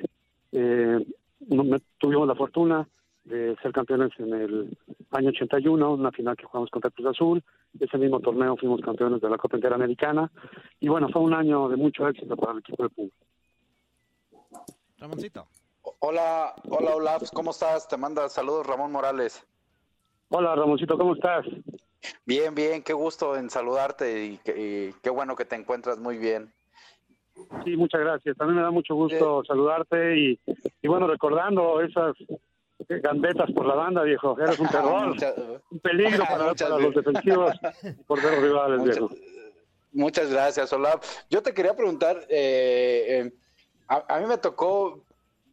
Eh, 0.52 1.06
no- 1.48 1.78
tuvimos 1.98 2.28
la 2.28 2.36
fortuna 2.36 2.88
de 3.24 3.56
ser 3.62 3.72
campeones 3.72 4.12
en 4.18 4.34
el 4.34 4.78
año 5.12 5.30
81, 5.30 5.94
una 5.94 6.12
final 6.12 6.36
que 6.36 6.46
jugamos 6.46 6.70
contra 6.72 6.90
Cruz 6.92 7.08
Azul. 7.08 7.44
Ese 7.80 7.98
mismo 7.98 8.20
torneo 8.20 8.58
fuimos 8.58 8.82
campeones 8.82 9.22
de 9.22 9.30
la 9.30 9.38
Copa 9.38 9.58
Interamericana. 9.58 10.32
Y 10.80 10.88
bueno, 10.88 11.10
fue 11.10 11.22
un 11.22 11.34
año 11.34 11.70
de 11.70 11.76
mucho 11.76 12.08
éxito 12.08 12.36
para 12.36 12.54
el 12.54 12.60
equipo 12.60 12.84
de 12.84 12.90
Pumas. 12.90 13.12
Ramoncito. 14.98 15.48
Hola, 16.00 16.54
hola 16.70 16.96
Olaf, 16.96 17.30
¿cómo 17.34 17.52
estás? 17.52 17.88
Te 17.88 17.98
manda 17.98 18.28
saludos 18.30 18.66
Ramón 18.68 18.92
Morales. 18.92 19.46
Hola 20.30 20.56
Ramoncito, 20.56 20.98
¿cómo 20.98 21.14
estás? 21.16 21.46
Bien, 22.26 22.54
bien, 22.56 22.84
qué 22.84 22.94
gusto 22.94 23.36
en 23.36 23.50
saludarte 23.50 24.26
y, 24.26 24.38
que- 24.38 24.90
y 24.90 24.94
qué 25.02 25.10
bueno 25.10 25.36
que 25.36 25.46
te 25.46 25.56
encuentras 25.56 26.00
muy 26.00 26.18
bien. 26.18 26.52
Sí, 27.64 27.76
muchas 27.78 28.02
gracias. 28.02 28.38
También 28.38 28.58
me 28.58 28.64
da 28.64 28.72
mucho 28.72 28.96
gusto 28.96 29.44
saludarte 29.46 30.18
y, 30.18 30.40
y 30.82 30.88
bueno, 30.88 31.08
recordando 31.08 31.82
esas 31.82 32.16
gambetas 32.88 33.52
por 33.52 33.66
la 33.66 33.76
banda, 33.76 34.04
viejo. 34.04 34.38
Eres 34.40 34.60
un 34.60 34.68
terror, 34.68 35.16
un 35.72 35.80
peligro 35.80 36.24
para, 36.26 36.54
los 36.80 36.96
defensivos 36.96 37.54
y 37.84 38.04
porteros 38.04 38.42
rivales, 38.42 38.80
Muchas, 38.80 38.98
viejo. 38.98 39.16
muchas 39.92 40.32
gracias, 40.32 40.72
Olaf. 40.74 41.24
Yo 41.30 41.42
te 41.44 41.54
quería 41.54 41.76
preguntar, 41.76 42.18
eh, 42.30 43.06
eh, 43.28 43.34
a, 43.88 44.16
a 44.16 44.20
mí 44.20 44.26
me 44.28 44.38
tocó, 44.38 45.04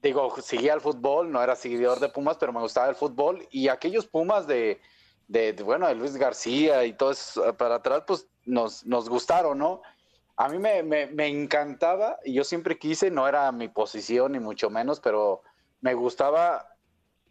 digo, 0.03 0.35
seguía 0.41 0.75
el 0.75 0.81
fútbol, 0.81 1.31
no 1.31 1.43
era 1.43 1.57
seguidor 1.57 2.01
de 2.01 2.09
Pumas, 2.09 2.37
pero 2.39 2.53
me 2.53 2.61
gustaba 2.61 2.89
el 2.89 2.95
fútbol 2.95 3.47
y 3.51 3.69
aquellos 3.69 4.07
Pumas 4.07 4.47
de, 4.47 4.81
de, 5.29 5.53
de, 5.53 5.63
bueno, 5.63 5.89
de 5.89 5.95
Luis 5.95 6.17
García 6.17 6.85
y 6.85 6.93
todo 6.93 7.11
eso 7.11 7.55
para 7.57 7.77
atrás, 7.77 8.05
pues 8.07 8.29
nos, 8.45 8.87
nos 8.87 9.09
gustaron, 9.09 9.59
¿no? 9.59 9.83
A 10.37 10.49
mí 10.49 10.59
me, 10.59 10.83
me, 10.83 11.07
me 11.07 11.27
encantaba 11.29 12.19
y 12.25 12.35
yo 12.35 12.45
siempre 12.45 12.79
quise, 12.79 13.11
no 13.11 13.27
era 13.27 13.51
mi 13.53 13.69
posición 13.69 14.33
ni 14.33 14.39
mucho 14.39 14.69
menos, 14.71 15.01
pero 15.01 15.43
me 15.81 15.95
gustaba 15.95 16.77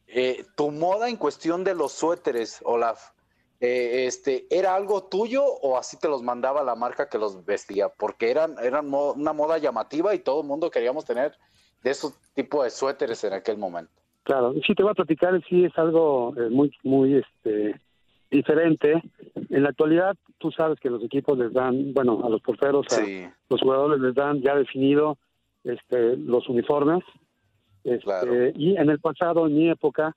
eh, 0.07 0.45
tu 0.55 0.71
moda 0.71 1.09
en 1.09 1.17
cuestión 1.17 1.63
de 1.63 1.75
los 1.75 1.91
suéteres, 1.91 2.61
Olaf. 2.63 3.11
Eh, 3.59 4.05
este, 4.05 4.45
¿Era 4.49 4.75
algo 4.75 5.05
tuyo 5.05 5.43
o 5.45 5.77
así 5.77 5.97
te 5.97 6.09
los 6.09 6.21
mandaba 6.21 6.63
la 6.63 6.75
marca 6.75 7.09
que 7.09 7.17
los 7.17 7.45
vestía? 7.45 7.89
Porque 7.89 8.29
eran, 8.29 8.55
eran 8.61 8.93
una 8.93 9.33
moda 9.33 9.57
llamativa 9.57 10.13
y 10.13 10.19
todo 10.19 10.41
el 10.41 10.47
mundo 10.47 10.69
queríamos 10.69 11.05
tener 11.05 11.37
de 11.83 11.91
esos 11.91 12.19
tipos 12.33 12.63
de 12.63 12.69
suéteres 12.69 13.23
en 13.23 13.33
aquel 13.33 13.57
momento. 13.57 13.91
Claro, 14.23 14.53
sí 14.65 14.73
te 14.73 14.83
voy 14.83 14.91
a 14.91 14.95
platicar, 14.95 15.39
sí 15.47 15.65
es 15.65 15.77
algo 15.77 16.33
eh, 16.35 16.49
muy, 16.49 16.71
muy 16.83 17.17
este, 17.17 17.79
diferente. 18.35 19.01
En 19.49 19.63
la 19.63 19.69
actualidad, 19.69 20.15
tú 20.37 20.51
sabes 20.51 20.79
que 20.79 20.89
los 20.89 21.03
equipos 21.03 21.37
les 21.37 21.53
dan, 21.53 21.93
bueno, 21.93 22.21
a 22.23 22.29
los 22.29 22.41
porteros, 22.41 22.85
a 22.91 23.01
los 23.49 23.61
jugadores 23.61 23.99
les 23.99 24.13
dan 24.13 24.41
ya 24.41 24.55
definido 24.55 25.17
este, 25.63 26.17
los 26.17 26.47
uniformes. 26.49 27.03
Este, 27.83 28.03
Claro. 28.03 28.33
Y 28.55 28.75
en 28.77 28.89
el 28.89 28.99
pasado, 28.99 29.45
en 29.45 29.55
mi 29.55 29.69
época, 29.69 30.15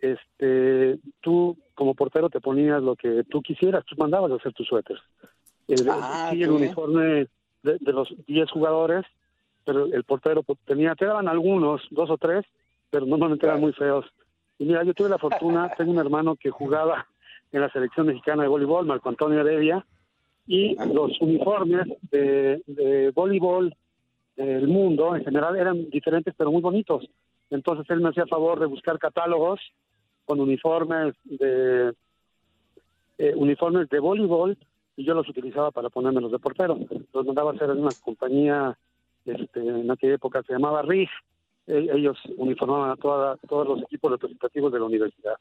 este, 0.00 0.98
tú 1.20 1.56
como 1.74 1.94
portero 1.94 2.30
te 2.30 2.40
ponías 2.40 2.82
lo 2.82 2.96
que 2.96 3.24
tú 3.24 3.42
quisieras, 3.42 3.84
tú 3.84 3.96
mandabas 3.98 4.32
a 4.32 4.36
hacer 4.36 4.52
tus 4.54 4.66
suéteres. 4.66 5.02
El, 5.68 5.86
Ah, 5.90 6.30
sí, 6.32 6.42
el 6.42 6.50
uniforme 6.50 7.28
de, 7.62 7.78
de 7.80 7.92
los 7.92 8.14
10 8.26 8.50
jugadores, 8.50 9.04
pero 9.64 9.86
el 9.86 10.04
portero 10.04 10.42
tenía, 10.64 10.94
te 10.94 11.04
daban 11.04 11.28
algunos, 11.28 11.82
dos 11.90 12.08
o 12.08 12.16
tres, 12.16 12.44
pero 12.88 13.04
normalmente 13.04 13.46
eran 13.46 13.60
muy 13.60 13.72
feos. 13.72 14.06
Y 14.58 14.64
mira, 14.64 14.84
yo 14.84 14.94
tuve 14.94 15.08
la 15.08 15.18
fortuna, 15.18 15.70
tengo 15.76 15.90
un 15.90 15.98
hermano 15.98 16.36
que 16.36 16.50
jugaba 16.50 17.06
en 17.52 17.60
la 17.60 17.70
selección 17.70 18.06
mexicana 18.06 18.42
de 18.42 18.48
voleibol, 18.48 18.86
Marco 18.86 19.08
Antonio 19.08 19.40
Heredia, 19.40 19.84
y 20.46 20.76
los 20.92 21.20
uniformes 21.20 21.86
de, 22.10 22.62
de 22.66 23.10
voleibol 23.10 23.74
del 24.36 24.68
mundo 24.68 25.16
en 25.16 25.24
general 25.24 25.56
eran 25.56 25.88
diferentes 25.90 26.34
pero 26.36 26.52
muy 26.52 26.60
bonitos. 26.62 27.08
Entonces 27.50 27.88
él 27.90 28.00
me 28.00 28.10
hacía 28.10 28.26
favor 28.26 28.60
de 28.60 28.66
buscar 28.66 28.98
catálogos 28.98 29.60
con 30.24 30.40
uniformes 30.40 31.14
de 31.24 31.92
eh, 33.18 33.32
uniformes 33.36 33.88
de 33.88 33.98
voleibol 33.98 34.56
y 34.96 35.04
yo 35.04 35.14
los 35.14 35.28
utilizaba 35.28 35.70
para 35.70 35.88
ponérmelos 35.90 36.32
de 36.32 36.38
portero. 36.38 36.78
Los 37.12 37.26
mandaba 37.26 37.50
a 37.50 37.54
hacer 37.54 37.70
en 37.70 37.80
una 37.80 37.90
compañía, 38.04 38.76
este, 39.24 39.60
en 39.60 39.90
aquella 39.90 40.14
época 40.14 40.42
se 40.42 40.52
llamaba 40.52 40.82
RIG. 40.82 41.08
E- 41.66 41.88
ellos 41.92 42.18
uniformaban 42.36 42.90
a 42.90 42.96
toda- 42.96 43.36
todos 43.48 43.66
los 43.66 43.82
equipos 43.82 44.10
representativos 44.12 44.72
de 44.72 44.78
la 44.78 44.84
universidad. 44.84 45.34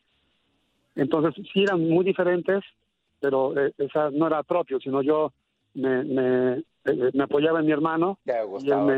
Entonces, 0.95 1.33
sí 1.53 1.63
eran 1.63 1.81
muy 1.87 2.05
diferentes, 2.05 2.63
pero 3.19 3.57
eh, 3.59 3.73
esa 3.77 4.09
no 4.11 4.27
era 4.27 4.43
propio, 4.43 4.79
sino 4.79 5.01
yo 5.01 5.31
me, 5.73 6.03
me, 6.03 6.53
eh, 6.85 7.11
me 7.13 7.23
apoyaba 7.23 7.59
en 7.59 7.65
mi 7.65 7.71
hermano 7.71 8.17
y 8.63 8.69
él 8.71 8.77
me, 8.81 8.93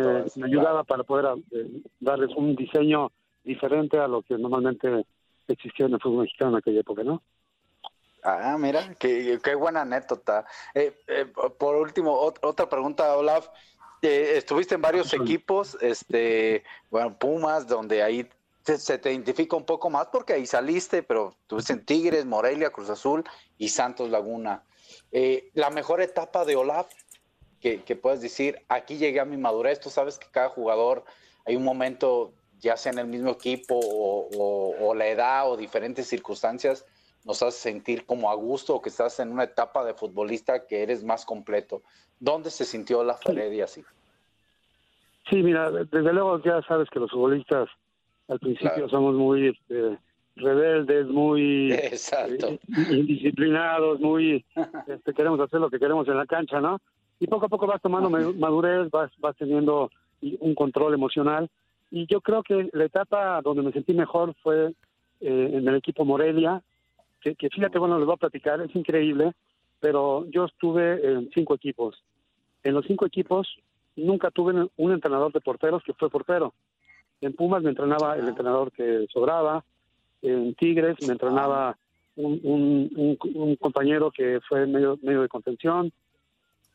ayudaba 0.46 0.84
para 0.84 1.04
poder 1.04 1.40
eh, 1.52 1.82
darles 2.00 2.30
un 2.36 2.56
diseño 2.56 3.12
diferente 3.44 3.98
a 3.98 4.08
lo 4.08 4.22
que 4.22 4.38
normalmente 4.38 5.06
existía 5.48 5.86
en 5.88 5.94
el 5.94 6.00
fútbol 6.02 6.22
mexicano 6.24 6.52
en 6.52 6.58
aquella 6.58 6.82
época, 6.82 7.04
¿no? 7.04 7.22
Ah, 8.24 8.58
mira, 8.60 8.94
qué, 9.00 9.40
qué 9.42 9.56
buena 9.56 9.82
anécdota. 9.82 10.46
Eh, 10.74 10.94
eh, 11.08 11.26
por 11.58 11.76
último, 11.78 12.20
ot- 12.22 12.40
otra 12.42 12.68
pregunta, 12.68 13.16
Olaf. 13.16 13.48
Eh, 14.02 14.34
estuviste 14.36 14.76
en 14.76 14.82
varios 14.82 15.12
equipos, 15.14 15.78
este, 15.82 16.64
bueno, 16.92 17.18
Pumas, 17.18 17.68
donde 17.68 18.04
ahí 18.04 18.28
se, 18.68 18.78
se 18.78 18.98
te 18.98 19.12
identifica 19.14 19.56
un 19.56 19.64
poco 19.66 19.90
más 19.90 20.08
porque 20.08 20.34
ahí 20.34 20.46
saliste, 20.46 21.02
pero 21.02 21.30
estuviste 21.42 21.72
en 21.72 21.86
Tigres, 21.86 22.26
Morelia, 22.26 22.70
Cruz 22.70 22.90
Azul 22.90 23.24
y 23.58 23.70
Santos 23.70 24.10
Laguna. 24.10 24.66
Eh, 25.14 25.50
la 25.54 25.70
mejor 25.70 26.02
etapa 26.02 26.44
de 26.44 26.58
Olaf, 26.58 26.88
que, 27.62 27.82
que 27.84 27.96
puedes 27.96 28.20
decir, 28.22 28.66
aquí 28.68 28.98
llegué 28.98 29.22
a 29.22 29.26
mi 29.26 29.38
madurez, 29.38 29.80
tú 29.80 29.90
sabes 29.90 30.20
que 30.20 30.28
cada 30.32 30.50
jugador 30.50 31.06
hay 31.46 31.56
un 31.56 31.64
momento, 31.64 32.34
ya 32.60 32.76
sea 32.76 32.92
en 32.92 33.00
el 33.00 33.08
mismo 33.08 33.30
equipo 33.32 33.74
o, 33.74 34.28
o- 34.38 34.88
o 34.90 34.94
la 34.94 35.08
edad 35.08 35.50
o 35.50 35.56
diferentes 35.56 36.06
circunstancias, 36.08 36.86
nos 37.24 37.42
hace 37.42 37.58
sentir 37.60 38.06
como 38.06 38.30
a 38.30 38.36
gusto 38.36 38.76
o 38.76 38.82
que 38.82 38.90
estás 38.90 39.18
en 39.22 39.32
una 39.32 39.46
etapa 39.46 39.86
de 39.86 39.94
futbolista 39.94 40.68
que 40.68 40.84
eres 40.84 41.06
más 41.06 41.26
completo. 41.26 41.84
¿Dónde 42.20 42.52
se 42.52 42.66
sintió 42.66 43.02
la 43.04 43.18
Heredia 43.26 43.64
así? 43.64 43.82
Sí, 45.30 45.38
mira, 45.42 45.72
desde 45.72 46.14
luego 46.14 46.42
ya 46.44 46.62
sabes 46.68 46.90
que 46.90 47.00
los 47.00 47.12
futbolistas 47.12 47.70
al 48.28 48.40
principio 48.40 48.90
somos 48.90 49.16
muy 49.16 49.48
este, 49.48 49.98
rebeldes, 50.36 51.08
muy 51.08 51.72
Exacto. 51.74 52.48
eh, 52.50 52.60
indisciplinados, 52.92 54.00
muy 54.00 54.46
este, 54.88 55.14
queremos 55.14 55.40
hacer 55.40 55.60
lo 55.60 55.70
que 55.70 55.80
queremos 55.80 56.08
en 56.08 56.18
la 56.18 56.26
cancha, 56.26 56.60
¿no? 56.62 56.80
Y 57.20 57.28
poco 57.28 57.48
a 57.48 57.50
poco 57.50 57.66
vas 57.68 57.82
tomando 57.82 58.10
ma- 58.10 58.32
madurez, 58.38 58.90
vas, 58.92 59.12
vas 59.20 59.36
teniendo 59.38 59.90
un 60.22 60.54
control 60.56 60.94
emocional. 60.94 61.50
Y 61.90 62.06
yo 62.08 62.22
creo 62.22 62.44
que 62.44 62.70
la 62.74 62.86
etapa 62.86 63.42
donde 63.42 63.64
me 63.64 63.72
sentí 63.72 63.94
mejor 63.94 64.36
fue 64.44 64.74
eh, 65.22 65.52
en 65.54 65.68
el 65.68 65.76
equipo 65.76 66.06
Morelia, 66.06 66.62
que, 67.22 67.34
que 67.36 67.50
fíjate, 67.50 67.80
bueno, 67.80 67.98
les 67.98 68.06
voy 68.06 68.14
a 68.16 68.18
platicar, 68.18 68.62
es 68.62 68.76
increíble, 68.76 69.32
pero 69.80 70.26
yo 70.30 70.46
estuve 70.46 71.12
en 71.12 71.30
cinco 71.34 71.56
equipos. 71.56 72.04
En 72.64 72.74
los 72.74 72.86
cinco 72.86 73.06
equipos 73.06 73.48
nunca 73.96 74.30
tuve 74.30 74.68
un 74.76 74.92
entrenador 74.92 75.32
de 75.32 75.42
porteros 75.42 75.82
que 75.84 75.94
fue 75.94 76.10
portero. 76.10 76.54
En 77.22 77.34
Pumas 77.34 77.64
me 77.64 77.70
entrenaba 77.70 78.16
el 78.16 78.28
entrenador 78.28 78.72
que 78.72 79.08
sobraba, 79.12 79.64
en 80.22 80.54
Tigres 80.56 80.98
me 81.02 81.14
entrenaba 81.14 81.78
un, 82.16 82.40
un- 82.44 82.90
un- 82.96 83.18
un 83.36 83.56
compañero 83.56 84.12
que 84.12 84.40
fue 84.48 84.66
medio, 84.68 84.98
medio 85.02 85.22
de 85.22 85.28
contención. 85.30 85.92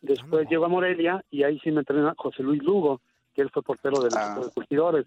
Después 0.00 0.48
llegó 0.48 0.64
a 0.64 0.68
Morelia 0.68 1.24
y 1.30 1.44
ahí 1.44 1.58
sí 1.60 1.70
me 1.70 1.80
entrena 1.80 2.14
José 2.16 2.42
Luis 2.42 2.62
Lugo, 2.62 3.00
que 3.34 3.42
él 3.42 3.50
fue 3.50 3.62
portero 3.62 4.02
del 4.02 4.14
equipo 4.14 4.44
de 4.46 4.50
curtidores. 4.52 5.06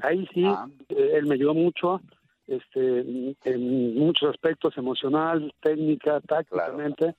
Ahí 0.00 0.26
sí, 0.32 0.44
eh, 0.88 1.10
él 1.14 1.26
me 1.26 1.34
ayudó 1.34 1.54
mucho 1.54 2.00
este, 2.46 3.34
en 3.44 3.94
muchos 3.98 4.30
aspectos, 4.30 4.76
emocional, 4.78 5.52
técnica, 5.60 6.20
tácticamente, 6.20 7.14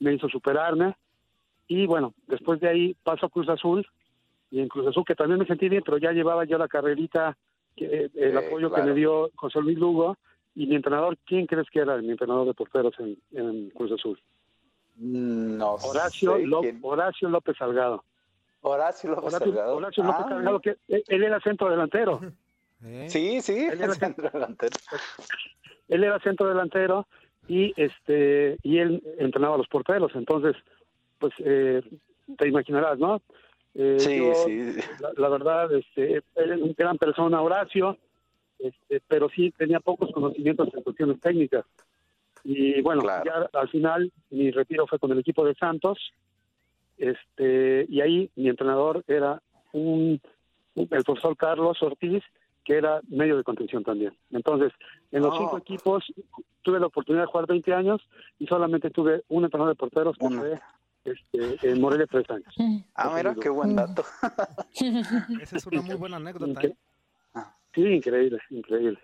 me 0.00 0.14
hizo 0.14 0.28
superarme. 0.28 0.94
Y 1.68 1.86
bueno, 1.86 2.14
después 2.26 2.60
de 2.60 2.68
ahí 2.68 2.96
paso 3.02 3.26
a 3.26 3.30
Cruz 3.30 3.48
Azul, 3.48 3.86
y 4.50 4.60
en 4.60 4.68
Cruz 4.68 4.86
Azul 4.88 5.04
que 5.06 5.14
también 5.14 5.38
me 5.38 5.46
sentí 5.46 5.68
bien, 5.68 5.82
pero 5.84 5.98
ya 5.98 6.12
llevaba 6.12 6.44
yo 6.44 6.58
la 6.58 6.68
carrerita, 6.68 7.36
que, 7.76 7.84
eh, 8.04 8.10
el 8.14 8.36
apoyo 8.38 8.72
que 8.72 8.82
me 8.82 8.94
dio 8.94 9.30
José 9.36 9.60
Luis 9.60 9.78
Lugo, 9.78 10.16
y 10.54 10.66
mi 10.66 10.74
entrenador, 10.76 11.16
¿quién 11.26 11.46
crees 11.46 11.68
que 11.70 11.80
era 11.80 11.96
mi 11.98 12.10
entrenador 12.10 12.46
de 12.46 12.54
porteros 12.54 12.94
en, 12.98 13.16
en 13.32 13.70
Cruz 13.70 13.92
Azul? 13.92 14.18
No 14.96 15.74
Horacio, 15.74 16.36
sé 16.36 16.46
Ló- 16.46 16.60
quién. 16.62 16.78
Horacio 16.82 17.28
López 17.28 17.56
Salgado. 17.56 18.02
Horacio 18.62 19.10
López 19.10 19.34
Horacio, 19.34 19.46
Salgado. 19.52 19.76
Horacio 19.76 20.02
López 20.04 20.22
Ah, 20.24 20.28
Salgado, 20.28 20.60
que 20.60 20.76
él, 20.88 21.04
él 21.06 21.22
era 21.24 21.40
centro 21.40 21.70
delantero. 21.70 22.20
Sí, 23.08 23.40
sí, 23.40 23.66
Él 23.66 23.80
era 23.80 23.94
centro 23.96 24.30
delantero. 24.30 24.76
él 25.88 26.04
era 26.04 26.20
centro 26.20 26.46
delantero 26.48 27.08
y 27.48 27.72
este 27.76 28.56
y 28.62 28.78
él 28.78 29.02
entrenaba 29.18 29.56
a 29.56 29.58
los 29.58 29.66
porteros 29.66 30.12
entonces 30.14 30.54
pues 31.18 31.32
eh, 31.38 31.82
te 32.36 32.46
imaginarás 32.46 33.00
no 33.00 33.20
Eh, 33.74 33.96
Sí, 34.00 34.18
yo, 34.18 34.34
sí. 34.46 34.80
la, 35.00 35.10
la 35.16 35.28
verdad 35.28 35.72
este 35.72 36.16
es 36.16 36.22
una 36.34 36.72
gran 36.76 36.98
persona 36.98 37.40
Horacio 37.42 37.96
este, 38.58 39.00
pero 39.06 39.28
sí 39.28 39.52
tenía 39.56 39.78
pocos 39.78 40.10
conocimientos 40.12 40.68
en 40.74 40.82
cuestiones 40.82 41.20
técnicas 41.20 41.64
y 42.44 42.80
bueno 42.82 43.02
ya 43.24 43.48
al 43.52 43.68
final 43.68 44.10
mi 44.30 44.50
retiro 44.50 44.86
fue 44.86 44.98
con 44.98 45.12
el 45.12 45.18
equipo 45.20 45.44
de 45.44 45.54
Santos 45.54 46.12
este 46.96 47.86
y 47.88 48.00
ahí 48.00 48.30
mi 48.36 48.48
entrenador 48.48 49.04
era 49.06 49.40
un 49.72 50.20
el 50.74 51.04
profesor 51.04 51.36
Carlos 51.36 51.82
Ortiz 51.82 52.22
que 52.64 52.76
era 52.76 53.00
medio 53.08 53.34
de 53.38 53.44
contención 53.44 53.82
también. 53.82 54.12
Entonces, 54.30 54.72
en 55.10 55.22
los 55.22 55.32
Oh. 55.34 55.38
cinco 55.38 55.56
equipos 55.58 56.04
tuve 56.60 56.78
la 56.78 56.86
oportunidad 56.86 57.22
de 57.24 57.30
jugar 57.30 57.46
20 57.46 57.72
años 57.72 58.06
y 58.38 58.46
solamente 58.46 58.90
tuve 58.90 59.22
un 59.28 59.44
entrenador 59.44 59.72
de 59.74 59.78
porteros 59.78 60.18
que 60.18 60.28
fue 60.28 60.60
este, 61.04 61.70
en 61.70 61.80
Morelia 61.80 62.06
tres 62.06 62.28
años. 62.30 62.54
Ah, 62.94 63.12
mira, 63.16 63.34
qué 63.40 63.48
buen 63.48 63.74
dato. 63.76 64.04
Esa 65.40 65.56
es 65.56 65.66
una 65.66 65.82
muy 65.82 65.94
buena 65.94 66.16
anécdota. 66.16 66.60
¿eh? 66.66 66.74
Sí, 67.74 67.82
increíble, 67.82 68.38
increíble. 68.50 68.98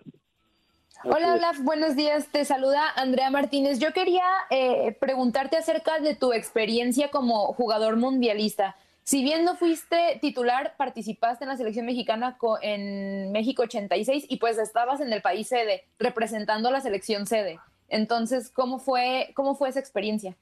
Hola 1.03 1.33
Olaf, 1.35 1.59
buenos 1.59 1.95
días. 1.95 2.27
Te 2.31 2.45
saluda 2.45 2.89
Andrea 2.95 3.29
Martínez. 3.29 3.79
Yo 3.79 3.93
quería 3.93 4.25
eh, 4.49 4.95
preguntarte 4.99 5.57
acerca 5.57 5.99
de 5.99 6.15
tu 6.15 6.33
experiencia 6.33 7.11
como 7.11 7.53
jugador 7.53 7.95
mundialista. 7.97 8.75
Si 9.03 9.21
bien 9.23 9.45
no 9.45 9.55
fuiste 9.55 10.17
titular, 10.19 10.73
participaste 10.77 11.43
en 11.43 11.49
la 11.49 11.57
selección 11.57 11.85
mexicana 11.85 12.37
co- 12.39 12.57
en 12.61 13.31
México 13.31 13.61
86 13.63 14.25
y 14.29 14.37
pues 14.37 14.57
estabas 14.57 14.99
en 14.99 15.13
el 15.13 15.21
país 15.21 15.47
sede 15.47 15.83
representando 15.99 16.69
a 16.69 16.71
la 16.71 16.81
selección 16.81 17.27
sede. 17.27 17.59
Entonces, 17.87 18.49
¿cómo 18.49 18.79
fue, 18.79 19.31
cómo 19.35 19.53
fue 19.53 19.69
esa 19.69 19.79
experiencia? 19.79 20.35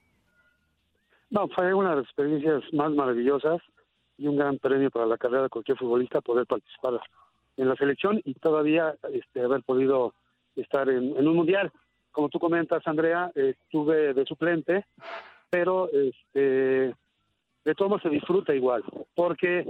No, 1.33 1.47
fue 1.47 1.73
una 1.73 1.89
de 1.89 1.95
las 1.95 2.05
experiencias 2.05 2.61
más 2.73 2.91
maravillosas 2.91 3.59
y 4.19 4.27
un 4.27 4.37
gran 4.37 4.59
premio 4.59 4.91
para 4.91 5.07
la 5.07 5.17
carrera 5.17 5.41
de 5.41 5.49
cualquier 5.49 5.79
futbolista 5.79 6.21
poder 6.21 6.45
participar 6.45 6.99
en 7.57 7.67
la 7.67 7.75
selección 7.75 8.21
y 8.23 8.35
todavía 8.35 8.93
este, 9.11 9.41
haber 9.41 9.63
podido 9.63 10.13
estar 10.55 10.87
en, 10.89 11.17
en 11.17 11.27
un 11.27 11.35
mundial. 11.35 11.71
Como 12.11 12.29
tú 12.29 12.37
comentas, 12.37 12.85
Andrea, 12.85 13.31
eh, 13.33 13.55
estuve 13.59 14.13
de 14.13 14.25
suplente, 14.25 14.85
pero 15.49 15.89
este, 15.91 16.93
de 17.65 17.75
todo 17.75 17.89
modo 17.89 18.01
se 18.01 18.09
disfruta 18.09 18.53
igual, 18.53 18.83
porque 19.15 19.67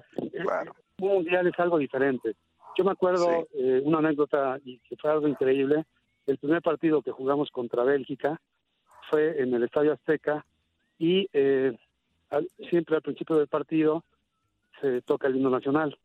un 0.99 1.07
mundial 1.07 1.47
es 1.47 1.57
algo 1.59 1.77
diferente. 1.77 2.35
Yo 2.77 2.83
me 2.83 2.91
acuerdo 2.91 3.47
eh, 3.53 3.81
una 3.85 3.99
anécdota 3.99 4.59
y 4.65 4.79
que 4.79 4.97
fue 4.97 5.11
algo 5.11 5.29
increíble. 5.29 5.85
El 6.27 6.37
primer 6.39 6.61
partido 6.61 7.01
que 7.01 7.11
jugamos 7.11 7.49
contra 7.51 7.85
Bélgica 7.85 8.41
fue 9.09 9.41
en 9.41 9.53
el 9.53 9.63
Estadio 9.63 9.93
Azteca 9.93 10.45
y 10.97 11.27
eh, 11.33 11.77
siempre 12.69 12.95
al 12.95 13.01
principio 13.01 13.37
del 13.37 13.47
partido 13.47 14.03
se 14.81 15.01
toca 15.01 15.27
el 15.27 15.35
himno 15.35 15.49
nacional. 15.49 15.97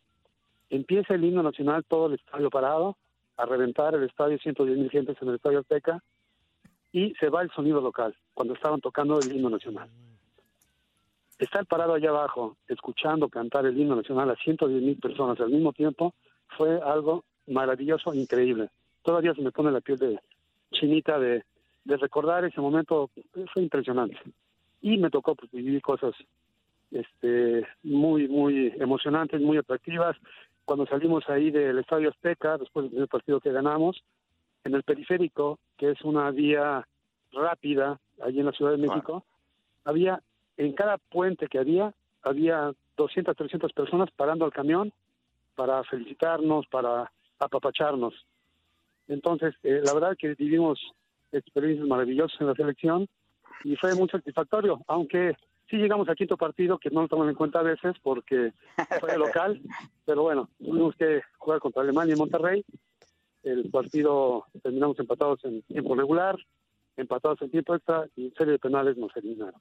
Empieza 0.70 1.14
el 1.14 1.24
himno 1.24 1.42
nacional, 1.42 1.84
todo 1.84 2.06
el 2.06 2.14
estadio 2.14 2.50
parado, 2.50 2.96
a 3.36 3.46
reventar 3.46 3.94
el 3.94 4.04
estadio, 4.04 4.38
110 4.38 4.78
mil 4.78 4.90
gentes 4.90 5.16
en 5.20 5.28
el 5.28 5.36
Estadio 5.36 5.60
Azteca, 5.60 6.02
y 6.92 7.14
se 7.14 7.28
va 7.28 7.42
el 7.42 7.50
sonido 7.50 7.80
local 7.80 8.14
cuando 8.34 8.54
estaban 8.54 8.80
tocando 8.80 9.18
el 9.18 9.34
himno 9.34 9.50
nacional. 9.50 9.88
Estar 11.38 11.64
parado 11.66 11.94
allá 11.94 12.10
abajo, 12.10 12.56
escuchando 12.66 13.28
cantar 13.28 13.64
el 13.66 13.78
himno 13.78 13.94
nacional 13.94 14.30
a 14.30 14.36
110 14.36 14.82
mil 14.82 14.96
personas 14.96 15.38
al 15.40 15.50
mismo 15.50 15.72
tiempo, 15.72 16.14
fue 16.56 16.80
algo 16.80 17.24
maravilloso, 17.46 18.12
increíble. 18.12 18.70
Todavía 19.02 19.34
se 19.34 19.42
me 19.42 19.52
pone 19.52 19.70
la 19.70 19.80
piel 19.80 19.98
de 19.98 20.20
chinita 20.72 21.18
de, 21.18 21.44
de 21.84 21.96
recordar 21.96 22.44
ese 22.44 22.60
momento, 22.60 23.10
fue 23.52 23.62
impresionante. 23.62 24.18
Y 24.80 24.96
me 24.98 25.10
tocó 25.10 25.34
pues, 25.34 25.50
vivir 25.50 25.82
cosas 25.82 26.14
este, 26.90 27.66
muy, 27.82 28.28
muy 28.28 28.72
emocionantes, 28.78 29.40
muy 29.40 29.58
atractivas. 29.58 30.16
Cuando 30.64 30.86
salimos 30.86 31.28
ahí 31.28 31.50
del 31.50 31.78
Estadio 31.78 32.10
Azteca, 32.10 32.58
después 32.58 32.84
del 32.84 32.90
primer 32.90 33.08
partido 33.08 33.40
que 33.40 33.52
ganamos, 33.52 34.02
en 34.64 34.74
el 34.74 34.82
periférico, 34.82 35.58
que 35.76 35.90
es 35.90 36.02
una 36.02 36.30
vía 36.30 36.86
rápida 37.32 37.98
allí 38.22 38.40
en 38.40 38.46
la 38.46 38.52
Ciudad 38.52 38.72
de 38.72 38.78
México, 38.78 39.24
había, 39.84 40.20
en 40.56 40.72
cada 40.72 40.98
puente 40.98 41.48
que 41.48 41.58
había, 41.58 41.94
había 42.22 42.72
200, 42.96 43.36
300 43.36 43.72
personas 43.72 44.10
parando 44.10 44.44
al 44.44 44.52
camión 44.52 44.92
para 45.54 45.82
felicitarnos, 45.84 46.66
para 46.66 47.10
apapacharnos. 47.38 48.14
Entonces, 49.06 49.54
eh, 49.62 49.80
la 49.82 49.94
verdad 49.94 50.16
que 50.18 50.34
vivimos 50.34 50.78
experiencias 51.32 51.86
maravillosas 51.86 52.40
en 52.40 52.46
la 52.48 52.54
selección 52.54 53.08
y 53.64 53.76
fue 53.76 53.94
muy 53.94 54.08
satisfactorio, 54.08 54.80
aunque 54.86 55.34
sí 55.68 55.76
llegamos 55.76 56.08
al 56.08 56.16
quinto 56.16 56.36
partido, 56.36 56.78
que 56.78 56.90
no 56.90 57.02
lo 57.02 57.08
toman 57.08 57.28
en 57.28 57.34
cuenta 57.34 57.60
a 57.60 57.64
veces 57.64 57.94
porque 58.02 58.52
fue 59.00 59.16
local, 59.18 59.60
pero 60.04 60.22
bueno, 60.22 60.48
tuvimos 60.58 60.94
que 60.96 61.22
jugar 61.38 61.60
contra 61.60 61.82
Alemania 61.82 62.14
y 62.14 62.18
Monterrey. 62.18 62.64
El 63.42 63.70
partido 63.70 64.46
terminamos 64.62 64.98
empatados 64.98 65.44
en 65.44 65.62
tiempo 65.62 65.94
regular, 65.94 66.36
empatados 66.96 67.40
en 67.42 67.50
tiempo 67.50 67.74
extra 67.74 68.06
y 68.16 68.26
en 68.26 68.34
serie 68.34 68.52
de 68.52 68.58
penales 68.58 68.96
nos 68.96 69.16
eliminaron. 69.16 69.60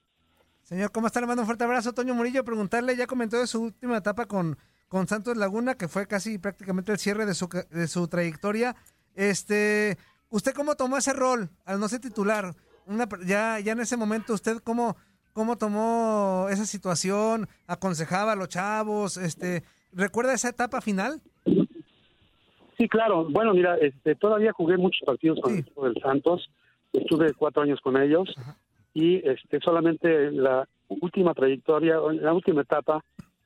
Señor, 0.64 0.92
¿cómo 0.92 1.08
está? 1.08 1.22
Le 1.22 1.28
mando 1.28 1.44
un 1.44 1.46
fuerte 1.46 1.64
abrazo. 1.64 1.94
Toño 1.94 2.14
Murillo, 2.14 2.44
preguntarle, 2.44 2.98
ya 2.98 3.08
comentó 3.08 3.40
de 3.40 3.48
su 3.48 3.64
última 3.64 3.98
etapa 3.98 4.26
con, 4.26 4.58
con 4.90 5.08
Santos 5.08 5.38
Laguna, 5.38 5.76
que 5.76 5.88
fue 5.88 6.08
casi 6.08 6.40
prácticamente 6.40 6.92
el 6.92 6.98
cierre 6.98 7.26
de 7.26 7.34
su, 7.34 7.48
de 7.48 7.88
su 7.88 8.08
trayectoria. 8.10 8.76
Este, 9.16 9.98
¿Usted 10.30 10.54
cómo 10.54 10.76
tomó 10.76 10.98
ese 10.98 11.14
rol 11.14 11.50
al 11.64 11.80
no 11.80 11.88
ser 11.88 12.02
titular? 12.02 12.54
Una, 12.88 13.08
ya, 13.26 13.60
ya 13.60 13.74
en 13.74 13.80
ese 13.80 13.98
momento, 13.98 14.34
¿usted 14.34 14.58
cómo, 14.64 14.96
cómo 15.34 15.58
tomó 15.58 16.48
esa 16.50 16.66
situación? 16.66 17.48
¿Aconsejaba 17.68 18.32
a 18.32 18.36
los 18.36 18.50
chavos? 18.50 19.18
Este, 19.18 19.64
¿Recuerda 19.92 20.34
esa 20.34 20.50
etapa 20.50 20.82
final? 20.82 21.22
Sí, 22.78 22.88
claro. 22.88 23.28
Bueno, 23.30 23.54
mira, 23.54 23.78
este, 23.78 24.16
todavía 24.16 24.54
jugué 24.54 24.78
muchos 24.78 25.02
partidos 25.06 25.40
con 25.42 25.54
el 25.54 25.60
equipo 25.60 25.86
del 25.86 26.02
Santos. 26.02 26.50
Estuve 26.94 27.34
cuatro 27.34 27.64
años 27.64 27.80
con 27.82 27.98
ellos 27.98 28.34
y 28.94 29.18
este, 29.28 29.60
solamente 29.60 30.32
la 30.32 30.68
última 30.88 31.34
trayectoria, 31.34 31.98
la 32.20 32.34
última 32.34 32.62
etapa, 32.62 33.04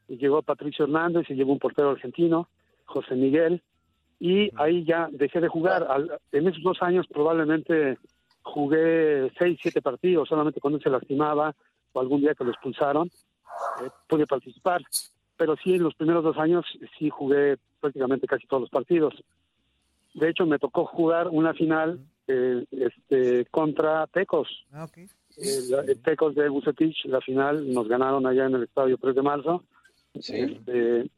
llegó 0.07 0.41
Patricio 0.41 0.85
Hernández 0.85 1.29
y 1.29 1.33
llegó 1.33 1.51
un 1.51 1.59
portero 1.59 1.89
argentino, 1.91 2.47
José 2.85 3.15
Miguel, 3.15 3.61
y 4.19 4.49
ahí 4.57 4.85
ya 4.85 5.09
dejé 5.11 5.41
de 5.41 5.47
jugar. 5.47 5.87
en 6.31 6.47
esos 6.47 6.63
dos 6.63 6.81
años 6.81 7.07
probablemente 7.07 7.97
jugué 8.43 9.31
seis, 9.37 9.59
siete 9.61 9.81
partidos, 9.81 10.29
solamente 10.29 10.59
cuando 10.59 10.79
se 10.79 10.89
lastimaba 10.89 11.55
o 11.93 11.99
algún 11.99 12.21
día 12.21 12.35
que 12.35 12.43
lo 12.43 12.51
expulsaron, 12.51 13.07
eh, 13.07 13.89
pude 14.07 14.27
participar. 14.27 14.81
Pero 15.37 15.55
sí, 15.57 15.75
en 15.75 15.83
los 15.83 15.95
primeros 15.95 16.23
dos 16.23 16.37
años 16.37 16.65
sí 16.97 17.09
jugué 17.09 17.57
prácticamente 17.79 18.27
casi 18.27 18.47
todos 18.47 18.61
los 18.61 18.69
partidos. 18.69 19.13
De 20.13 20.29
hecho, 20.29 20.45
me 20.45 20.59
tocó 20.59 20.85
jugar 20.85 21.27
una 21.29 21.53
final 21.53 21.99
eh, 22.27 22.65
este, 22.71 23.45
contra 23.45 24.07
Tecos. 24.07 24.47
Ah, 24.71 24.85
okay. 24.85 25.07
Eh, 25.37 25.95
Tecos 26.03 26.35
de 26.35 26.49
Bucetich, 26.49 27.05
la 27.05 27.21
final 27.21 27.71
nos 27.73 27.87
ganaron 27.87 28.25
allá 28.25 28.45
en 28.45 28.55
el 28.55 28.63
estadio 28.63 28.97
3 28.97 29.15
de 29.15 29.21
marzo. 29.21 29.63
Sí. 30.19 30.35
Este, 30.35 31.09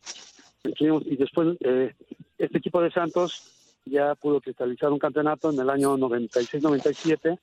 y 0.64 1.16
después 1.18 1.58
eh, 1.62 1.94
este 2.38 2.58
equipo 2.58 2.82
de 2.82 2.92
Santos 2.92 3.53
ya 3.86 4.16
pudo 4.16 4.40
cristalizar 4.42 4.92
un 4.92 5.00
campeonato 5.00 5.52
en 5.52 5.60
el 5.60 5.70
año 5.70 5.98
96-97, 5.98 7.40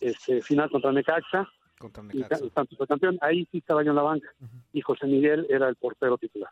este, 0.00 0.42
final 0.42 0.70
contra 0.70 0.92
Necaxa. 0.92 1.48
Contra 1.78 2.02
Y 2.12 2.18
Necaxa. 2.18 2.44
Santos 2.54 2.78
fue 2.78 2.86
campeón. 2.86 3.18
Ahí 3.20 3.46
sí 3.50 3.58
estaba 3.58 3.82
yo 3.82 3.90
en 3.90 3.96
la 3.96 4.02
banca. 4.02 4.28
Y 4.72 4.80
José 4.80 5.06
Miguel 5.06 5.46
era 5.50 5.68
el 5.68 5.76
portero 5.76 6.16
titular. 6.18 6.50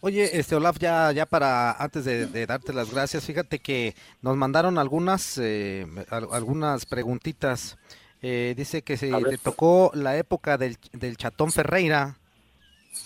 Oye, 0.00 0.38
este 0.38 0.54
Olaf, 0.54 0.78
ya, 0.78 1.10
ya 1.12 1.26
para 1.26 1.72
antes 1.72 2.04
de, 2.04 2.26
de 2.26 2.46
darte 2.46 2.72
las 2.72 2.92
gracias, 2.92 3.24
fíjate 3.24 3.60
que 3.60 3.94
nos 4.20 4.36
mandaron 4.36 4.76
algunas 4.78 5.38
eh, 5.38 5.86
al- 6.10 6.28
algunas 6.32 6.84
preguntitas. 6.86 7.78
Eh, 8.20 8.54
dice 8.56 8.82
que 8.82 8.96
se 8.96 9.10
le 9.10 9.38
tocó 9.38 9.90
la 9.94 10.16
época 10.16 10.58
del, 10.58 10.76
del 10.92 11.16
Chatón 11.16 11.50
Ferreira 11.50 12.18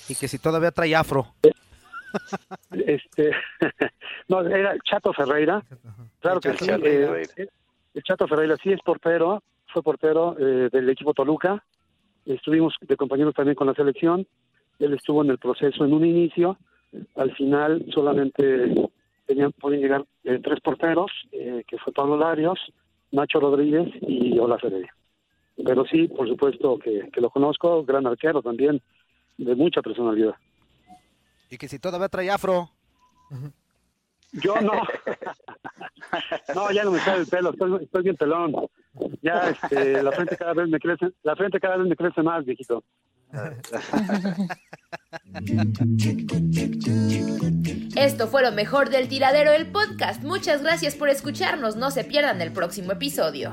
y 0.08 0.14
que 0.14 0.28
si 0.28 0.38
todavía 0.38 0.72
trae 0.72 0.94
afro. 0.94 1.32
Este, 2.70 3.30
no, 4.28 4.40
era 4.42 4.76
Chato 4.84 5.12
Ferreira. 5.12 5.62
Claro 6.20 6.40
que 6.40 6.50
El 6.50 6.58
sí. 6.58 6.66
Chato 6.66 6.86
eh, 6.86 7.06
Ferreira. 7.06 7.52
el 7.94 8.02
Chato 8.02 8.28
Ferreira 8.28 8.56
sí 8.62 8.72
es 8.72 8.80
portero, 8.80 9.42
fue 9.72 9.82
portero 9.82 10.36
eh, 10.38 10.68
del 10.72 10.88
equipo 10.88 11.14
Toluca. 11.14 11.62
Estuvimos 12.24 12.74
de 12.80 12.96
compañeros 12.96 13.34
también 13.34 13.54
con 13.54 13.66
la 13.66 13.74
selección. 13.74 14.26
Él 14.78 14.94
estuvo 14.94 15.22
en 15.22 15.30
el 15.30 15.38
proceso 15.38 15.84
en 15.84 15.92
un 15.92 16.04
inicio. 16.04 16.58
Al 17.14 17.34
final 17.34 17.84
solamente 17.92 18.74
tenían, 19.26 19.52
podían 19.52 19.82
llegar 19.82 20.04
eh, 20.24 20.40
tres 20.42 20.60
porteros, 20.60 21.10
eh, 21.32 21.64
que 21.66 21.78
fue 21.78 21.92
Pablo 21.92 22.16
Larios, 22.16 22.58
Nacho 23.12 23.40
Rodríguez 23.40 23.88
y 24.02 24.38
Olaf 24.38 24.64
Heredia. 24.64 24.94
Pero 25.64 25.84
sí, 25.86 26.08
por 26.08 26.28
supuesto 26.28 26.78
que, 26.78 27.08
que 27.12 27.20
lo 27.20 27.30
conozco, 27.30 27.84
gran 27.84 28.06
arquero 28.06 28.42
también, 28.42 28.80
de 29.38 29.54
mucha 29.54 29.82
personalidad. 29.82 30.34
Y 31.50 31.58
que 31.58 31.68
si 31.68 31.78
todavía 31.78 32.08
trae 32.08 32.30
afro. 32.30 32.70
Yo 34.32 34.60
no. 34.60 34.72
No, 36.54 36.70
ya 36.70 36.84
no 36.84 36.92
me 36.92 37.00
sale 37.00 37.22
el 37.22 37.26
pelo, 37.26 37.50
estoy, 37.50 37.82
estoy 37.82 38.02
bien 38.02 38.16
pelón. 38.16 38.54
Ya 39.22 39.50
este, 39.50 40.02
la 40.02 40.12
frente 40.12 40.36
cada 40.36 40.54
vez 40.54 40.68
me 40.68 40.78
crece, 40.78 41.06
la 41.22 41.34
frente 41.34 41.58
cada 41.58 41.76
vez 41.76 41.88
me 41.88 41.96
crece 41.96 42.22
más, 42.22 42.44
viejito. 42.44 42.84
Esto 47.96 48.28
fue 48.28 48.42
lo 48.42 48.52
mejor 48.52 48.90
del 48.90 49.08
tiradero 49.08 49.50
del 49.50 49.66
podcast. 49.66 50.22
Muchas 50.22 50.62
gracias 50.62 50.94
por 50.94 51.08
escucharnos. 51.08 51.76
No 51.76 51.90
se 51.90 52.04
pierdan 52.04 52.40
el 52.40 52.52
próximo 52.52 52.92
episodio. 52.92 53.52